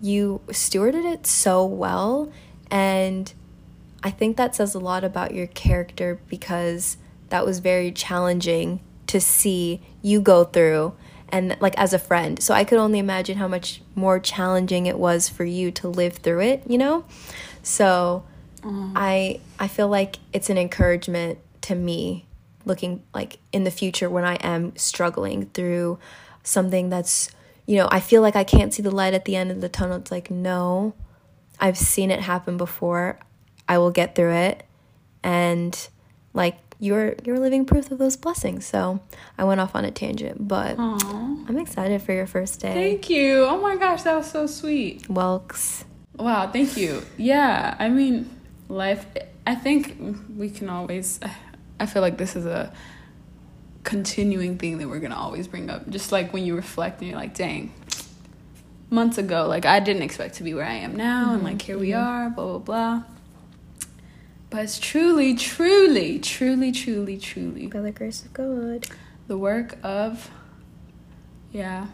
you 0.01 0.41
stewarded 0.49 1.11
it 1.13 1.27
so 1.27 1.65
well. 1.65 2.31
And 2.71 3.33
I 4.03 4.11
think 4.11 4.37
that 4.37 4.55
says 4.55 4.75
a 4.75 4.81
lot 4.81 5.03
about 5.05 5.35
your 5.35 5.47
character 5.49 6.21
because 6.29 6.97
that 7.31 7.45
was 7.45 7.59
very 7.61 7.91
challenging 7.91 8.81
to 9.13 9.21
see 9.21 9.83
you 10.01 10.23
go 10.23 10.43
through 10.43 10.95
and 11.29 11.55
like 11.61 11.77
as 11.79 11.93
a 11.93 11.99
friend. 11.99 12.43
So 12.43 12.55
I 12.55 12.65
could 12.65 12.79
only 12.79 12.99
imagine 12.99 13.37
how 13.37 13.47
much 13.47 13.83
more 13.95 14.19
challenging 14.19 14.87
it 14.87 14.99
was 14.99 15.29
for 15.29 15.45
you 15.45 15.71
to 15.73 15.89
live 15.89 16.15
through 16.15 16.41
it, 16.41 16.63
you 16.67 16.79
know? 16.79 17.05
So 17.63 18.25
mm. 18.63 18.93
I 18.97 19.41
I 19.59 19.69
feel 19.69 19.89
like 19.89 20.17
it's 20.33 20.49
an 20.49 20.57
encouragement 20.57 21.39
to 21.63 21.75
me 21.75 22.25
looking 22.65 23.03
like 23.13 23.39
in 23.53 23.65
the 23.65 23.71
future 23.71 24.09
when 24.09 24.25
I 24.25 24.37
am 24.37 24.75
struggling 24.77 25.47
through 25.53 25.99
something 26.43 26.89
that's 26.89 27.31
you 27.67 27.77
know, 27.77 27.89
I 27.93 28.01
feel 28.01 28.23
like 28.23 28.35
I 28.35 28.45
can't 28.45 28.73
see 28.73 28.83
the 28.83 28.91
light 28.91 29.15
at 29.15 29.25
the 29.25 29.37
end 29.37 29.51
of 29.51 29.61
the 29.61 29.69
tunnel. 29.69 29.99
It's 29.99 30.11
like, 30.11 30.31
no, 30.31 30.95
I've 31.61 31.79
seen 31.79 32.11
it 32.11 32.21
happen 32.21 32.57
before. 32.57 33.21
I 33.69 33.79
will 33.79 33.93
get 33.93 34.17
through 34.17 34.33
it. 34.33 34.65
And 35.23 35.89
like 36.35 36.57
you're 36.83 37.15
you're 37.25 37.39
living 37.39 37.65
proof 37.65 37.93
of 37.93 37.99
those 37.99 38.17
blessings. 38.17 38.67
So 38.67 39.01
I 39.39 39.45
went 39.45 39.61
off 39.61 39.77
on 39.77 39.85
a 39.85 39.93
tangent, 39.93 40.49
but 40.49 40.77
Aw. 40.79 41.45
I'm 41.49 41.59
excited 41.59 42.03
for 42.03 42.13
your 42.13 42.27
first 42.27 42.61
day. 42.61 42.75
Thank 42.75 43.09
you. 43.09 43.45
Oh 43.45 43.61
my 43.61 43.77
gosh, 43.77 44.03
that 44.03 44.17
was 44.17 44.29
so 44.29 44.47
sweet. 44.47 45.07
Welks. 45.09 45.85
Wow, 46.19 46.51
thank 46.51 46.77
you. 46.77 47.03
Yeah, 47.17 47.77
I 47.79 47.89
mean, 47.89 48.29
life, 48.69 49.07
I 49.47 49.55
think 49.55 49.97
we 50.37 50.51
can 50.51 50.69
always, 50.69 51.21
I 51.81 51.87
feel 51.87 52.03
like 52.03 52.19
this 52.19 52.37
is 52.37 52.47
a 52.47 52.73
continuing 53.85 54.59
thing 54.59 54.79
that 54.79 54.89
we're 54.89 54.99
going 54.99 55.13
to 55.13 55.17
always 55.17 55.49
bring 55.49 55.71
up. 55.71 55.89
Just 55.89 56.13
like 56.13 56.33
when 56.33 56.45
you 56.45 56.55
reflect 56.55 57.01
and 57.01 57.09
you're 57.09 57.19
like, 57.19 57.35
dang, 57.35 57.73
months 58.91 59.19
ago, 59.19 59.47
like 59.47 59.65
I 59.65 59.81
didn't 59.81 60.03
expect 60.03 60.35
to 60.37 60.43
be 60.43 60.53
where 60.53 60.67
I 60.67 60.75
am 60.75 60.97
now, 60.97 61.33
and 61.33 61.43
like 61.45 61.63
here 61.63 61.79
we 61.79 61.91
mm-hmm. 61.91 62.07
are, 62.07 62.31
blah, 62.31 62.59
blah, 62.59 62.59
blah. 62.59 63.03
But 64.53 64.65
it's 64.65 64.79
truly, 64.79 65.35
truly, 65.35 66.19
truly, 66.19 66.71
truly, 66.73 67.17
truly 67.17 67.67
By 67.69 67.81
the 67.81 67.91
grace 67.91 68.23
of 68.23 68.33
God. 68.35 68.87
the 69.27 69.39
work 69.39 69.79
of 69.83 70.31
yeah. 71.53 71.87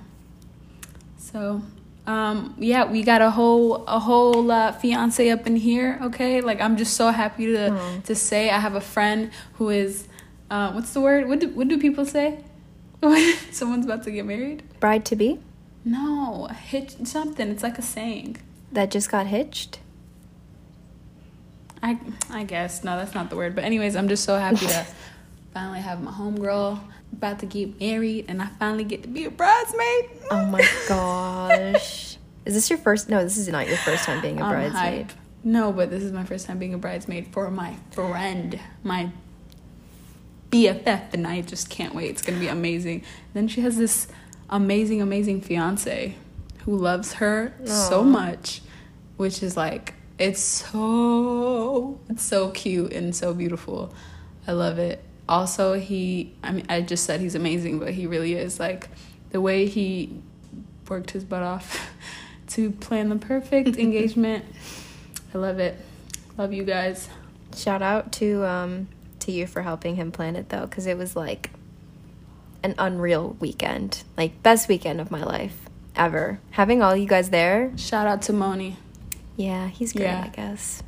So 1.16 1.62
um 2.06 2.54
yeah 2.58 2.84
we 2.84 3.02
got 3.02 3.20
a 3.22 3.30
whole 3.30 3.84
a 3.86 4.00
whole 4.00 4.50
uh, 4.50 4.72
fiance 4.72 5.28
up 5.30 5.46
in 5.46 5.56
here 5.56 5.98
okay? 6.02 6.40
Like 6.40 6.60
i'm 6.60 6.76
just 6.76 6.94
so 6.94 7.10
happy 7.10 7.46
to 7.46 7.70
Aw. 7.70 8.00
to 8.04 8.14
say 8.14 8.48
i 8.50 8.58
have 8.58 8.74
a 8.74 8.80
friend 8.80 9.30
who 9.54 9.68
is 9.68 10.08
uh 10.50 10.72
what's 10.72 10.92
the 10.94 11.00
word? 11.00 11.28
What 11.28 11.40
do, 11.40 11.48
what 11.50 11.68
do 11.68 11.78
people 11.78 12.06
say? 12.06 12.42
Someone's 13.52 13.84
about 13.84 14.02
to 14.04 14.10
get 14.10 14.24
married? 14.26 14.62
Bride 14.80 15.04
to 15.06 15.16
be? 15.16 15.38
No 15.84 16.46
hitch 16.46 16.96
something. 17.04 17.48
It's 17.50 17.62
like 17.62 17.78
a 17.78 17.82
saying. 17.82 18.38
That 18.72 18.90
just 18.90 19.10
got 19.10 19.26
hitched. 19.26 19.78
I 21.82 21.98
I 22.30 22.44
guess 22.44 22.84
no, 22.84 22.96
that's 22.96 23.14
not 23.14 23.30
the 23.30 23.36
word. 23.36 23.54
But 23.54 23.64
anyways, 23.64 23.96
I'm 23.96 24.08
just 24.08 24.24
so 24.24 24.36
happy 24.36 24.66
to 24.66 24.86
finally 25.54 25.80
have 25.80 26.02
my 26.02 26.10
homegirl 26.10 26.80
about 27.12 27.38
to 27.40 27.46
get 27.46 27.80
married, 27.80 28.26
and 28.28 28.42
I 28.42 28.46
finally 28.58 28.84
get 28.84 29.02
to 29.02 29.08
be 29.08 29.24
a 29.24 29.30
bridesmaid. 29.30 30.10
Oh 30.30 30.46
my 30.46 30.66
gosh. 30.88 32.16
Is 32.44 32.54
this 32.54 32.70
your 32.70 32.78
first? 32.78 33.08
No, 33.08 33.22
this 33.22 33.36
is 33.36 33.48
not 33.48 33.68
your 33.68 33.76
first 33.78 34.04
time 34.04 34.20
being 34.22 34.40
a 34.40 34.44
I'm 34.44 34.52
bridesmaid. 34.52 35.06
hype. 35.08 35.12
No, 35.44 35.72
but 35.72 35.90
this 35.90 36.02
is 36.02 36.12
my 36.12 36.24
first 36.24 36.46
time 36.46 36.58
being 36.58 36.74
a 36.74 36.78
bridesmaid 36.78 37.28
for 37.28 37.50
my 37.50 37.76
friend, 37.92 38.58
my 38.82 39.10
BFF, 40.50 41.12
and 41.14 41.26
I 41.26 41.42
just 41.42 41.70
can't 41.70 41.94
wait. 41.94 42.10
It's 42.10 42.22
gonna 42.22 42.40
be 42.40 42.48
amazing. 42.48 43.04
Then 43.34 43.48
she 43.48 43.60
has 43.60 43.76
this 43.76 44.08
amazing, 44.50 45.00
amazing 45.02 45.42
fiance 45.42 46.16
who 46.64 46.76
loves 46.76 47.14
her 47.14 47.54
so 47.64 48.02
much, 48.02 48.62
which 49.16 49.42
is 49.42 49.56
like 49.56 49.94
it's 50.18 50.40
so 50.40 52.00
it's 52.08 52.22
so 52.22 52.50
cute 52.50 52.92
and 52.92 53.14
so 53.14 53.32
beautiful. 53.32 53.92
I 54.46 54.52
love 54.52 54.78
it. 54.78 55.02
Also, 55.28 55.74
he 55.74 56.34
I 56.42 56.52
mean 56.52 56.66
I 56.68 56.80
just 56.80 57.04
said 57.04 57.20
he's 57.20 57.34
amazing, 57.34 57.78
but 57.78 57.94
he 57.94 58.06
really 58.06 58.34
is 58.34 58.58
like 58.58 58.88
the 59.30 59.40
way 59.40 59.66
he 59.66 60.20
worked 60.88 61.10
his 61.12 61.24
butt 61.24 61.42
off 61.42 61.90
to 62.48 62.70
plan 62.72 63.08
the 63.08 63.16
perfect 63.16 63.76
engagement. 63.78 64.44
I 65.34 65.38
love 65.38 65.58
it. 65.58 65.78
Love 66.36 66.52
you 66.52 66.64
guys. 66.64 67.08
Shout 67.54 67.82
out 67.82 68.12
to 68.14 68.44
um 68.44 68.88
to 69.20 69.32
you 69.32 69.46
for 69.46 69.62
helping 69.62 69.96
him 69.96 70.10
plan 70.10 70.36
it 70.36 70.48
though, 70.48 70.66
because 70.66 70.86
it 70.86 70.96
was 70.96 71.14
like 71.14 71.50
an 72.62 72.74
unreal 72.78 73.36
weekend, 73.38 74.02
like 74.16 74.42
best 74.42 74.68
weekend 74.68 75.00
of 75.00 75.10
my 75.10 75.22
life 75.22 75.68
ever. 75.94 76.40
Having 76.50 76.82
all 76.82 76.96
you 76.96 77.06
guys 77.06 77.30
there, 77.30 77.72
Shout 77.76 78.06
out 78.06 78.22
to 78.22 78.32
Moni. 78.32 78.76
Yeah, 79.38 79.68
he's 79.68 79.92
great. 79.92 80.04
Yeah. 80.04 80.24
I 80.24 80.28
guess. 80.28 80.82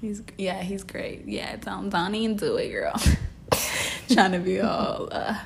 He's 0.00 0.22
yeah, 0.38 0.62
he's 0.62 0.84
great. 0.84 1.26
Yeah, 1.26 1.56
on 1.66 1.90
Donnie 1.90 2.24
and 2.24 2.38
Dewey, 2.38 2.70
girl. 2.70 2.94
Trying 4.08 4.32
to 4.32 4.38
be 4.38 4.60
all 4.60 5.08
uh, 5.10 5.36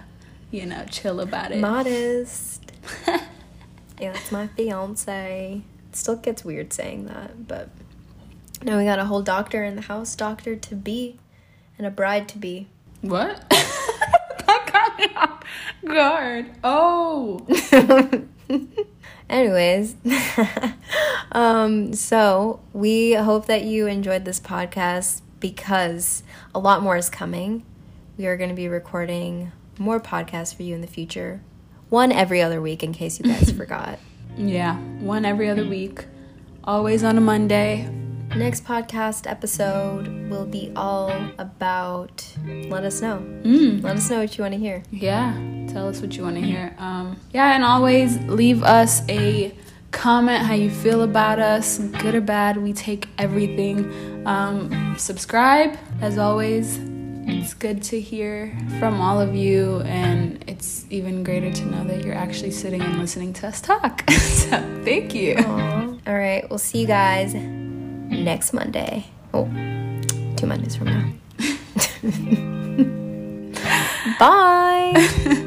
you 0.51 0.67
know, 0.67 0.85
chill 0.91 1.21
about 1.21 1.53
it. 1.53 1.59
Modest. 1.61 2.71
yeah, 3.09 4.13
that's 4.13 4.31
my 4.31 4.49
fiance. 4.49 5.63
It 5.89 5.97
still 5.97 6.17
gets 6.17 6.45
weird 6.45 6.73
saying 6.75 7.07
that, 7.07 7.49
but 7.49 7.71
now 8.63 8.77
we 8.77 8.85
got 8.85 8.99
a 8.99 9.07
whole 9.07 9.23
doctor 9.23 9.65
in 9.65 9.77
the 9.77 9.83
house, 9.83 10.15
doctor 10.15 10.55
to 10.55 10.75
be, 10.75 11.19
and 11.79 11.87
a 11.87 11.91
bride 11.91 12.29
to 12.29 12.39
be. 12.39 12.69
what? 13.01 13.49
that 13.51 14.71
got 14.71 14.99
me 14.99 15.07
off 15.17 15.43
guard. 15.87 16.51
Oh. 16.63 17.47
Anyways, 19.31 19.95
um, 21.33 21.95
so 21.95 22.59
we 22.73 23.13
hope 23.13 23.47
that 23.47 23.63
you 23.63 23.87
enjoyed 23.87 24.25
this 24.25 24.41
podcast 24.41 25.23
because 25.39 26.25
a 26.53 26.59
lot 26.59 26.83
more 26.83 26.97
is 26.97 27.09
coming. 27.09 27.65
We 28.19 28.27
are 28.27 28.37
going 28.37 28.51
to 28.51 28.57
be 28.57 28.67
recording 28.67 29.53
more 29.79 30.01
podcasts 30.01 30.53
for 30.53 30.65
you 30.65 30.75
in 30.75 30.81
the 30.81 30.89
future. 30.89 31.41
One 31.91 32.11
every 32.11 32.43
other 32.43 32.61
week, 32.61 32.83
in 32.83 32.93
case 32.93 33.21
you 33.21 33.25
guys 33.25 33.53
forgot. 33.57 34.01
Yeah, 34.37 34.77
one 34.99 35.25
every 35.25 35.49
other 35.49 35.65
week. 35.65 36.07
Always 36.65 37.05
on 37.05 37.17
a 37.17 37.21
Monday. 37.21 37.89
Next 38.37 38.65
podcast 38.65 39.29
episode 39.29 40.07
will 40.31 40.47
be 40.47 40.73
all 40.77 41.13
about. 41.39 42.25
Let 42.47 42.85
us 42.85 43.03
know. 43.03 43.19
Mm. 43.43 43.83
Let 43.83 43.97
us 43.97 44.09
know 44.09 44.21
what 44.21 44.39
you 44.39 44.43
want 44.43 44.55
to 44.55 44.61
hear. 44.61 44.85
Yeah, 44.93 45.33
tell 45.69 45.89
us 45.89 46.01
what 46.01 46.17
you 46.17 46.23
want 46.23 46.37
to 46.37 46.41
hear. 46.41 46.75
Um, 46.79 47.19
yeah, 47.35 47.55
and 47.57 47.65
always 47.65 48.17
leave 48.27 48.63
us 48.63 49.03
a 49.09 49.53
comment 49.91 50.47
how 50.47 50.55
you 50.55 50.71
feel 50.71 51.03
about 51.03 51.41
us, 51.41 51.79
good 51.79 52.15
or 52.15 52.21
bad. 52.21 52.57
We 52.57 52.73
take 52.73 53.09
everything. 53.19 54.25
Um, 54.27 54.95
subscribe, 54.97 55.77
as 56.01 56.17
always. 56.17 56.79
It's 57.27 57.55
good 57.55 57.83
to 57.85 58.01
hear 58.01 58.57
from 58.79 59.01
all 59.01 59.21
of 59.21 59.35
you, 59.35 59.81
and 59.81 60.43
it's 60.47 60.87
even 60.89 61.25
greater 61.25 61.53
to 61.53 61.65
know 61.67 61.85
that 61.85 62.05
you're 62.05 62.15
actually 62.15 62.53
sitting 62.53 62.81
and 62.81 62.99
listening 62.99 63.33
to 63.35 63.49
us 63.49 63.61
talk. 63.61 64.09
so, 64.11 64.51
thank 64.85 65.15
you. 65.17 65.35
Aw. 65.37 65.97
All 66.07 66.15
right, 66.15 66.49
we'll 66.49 66.59
see 66.59 66.81
you 66.81 66.87
guys 66.87 67.35
Mm-hmm. 68.11 68.25
next 68.25 68.53
Monday. 68.53 69.07
Oh, 69.33 69.45
two 70.37 70.47
Mondays 70.47 70.77
from 70.77 70.89
now. 70.89 71.13
Bye. 74.19 75.47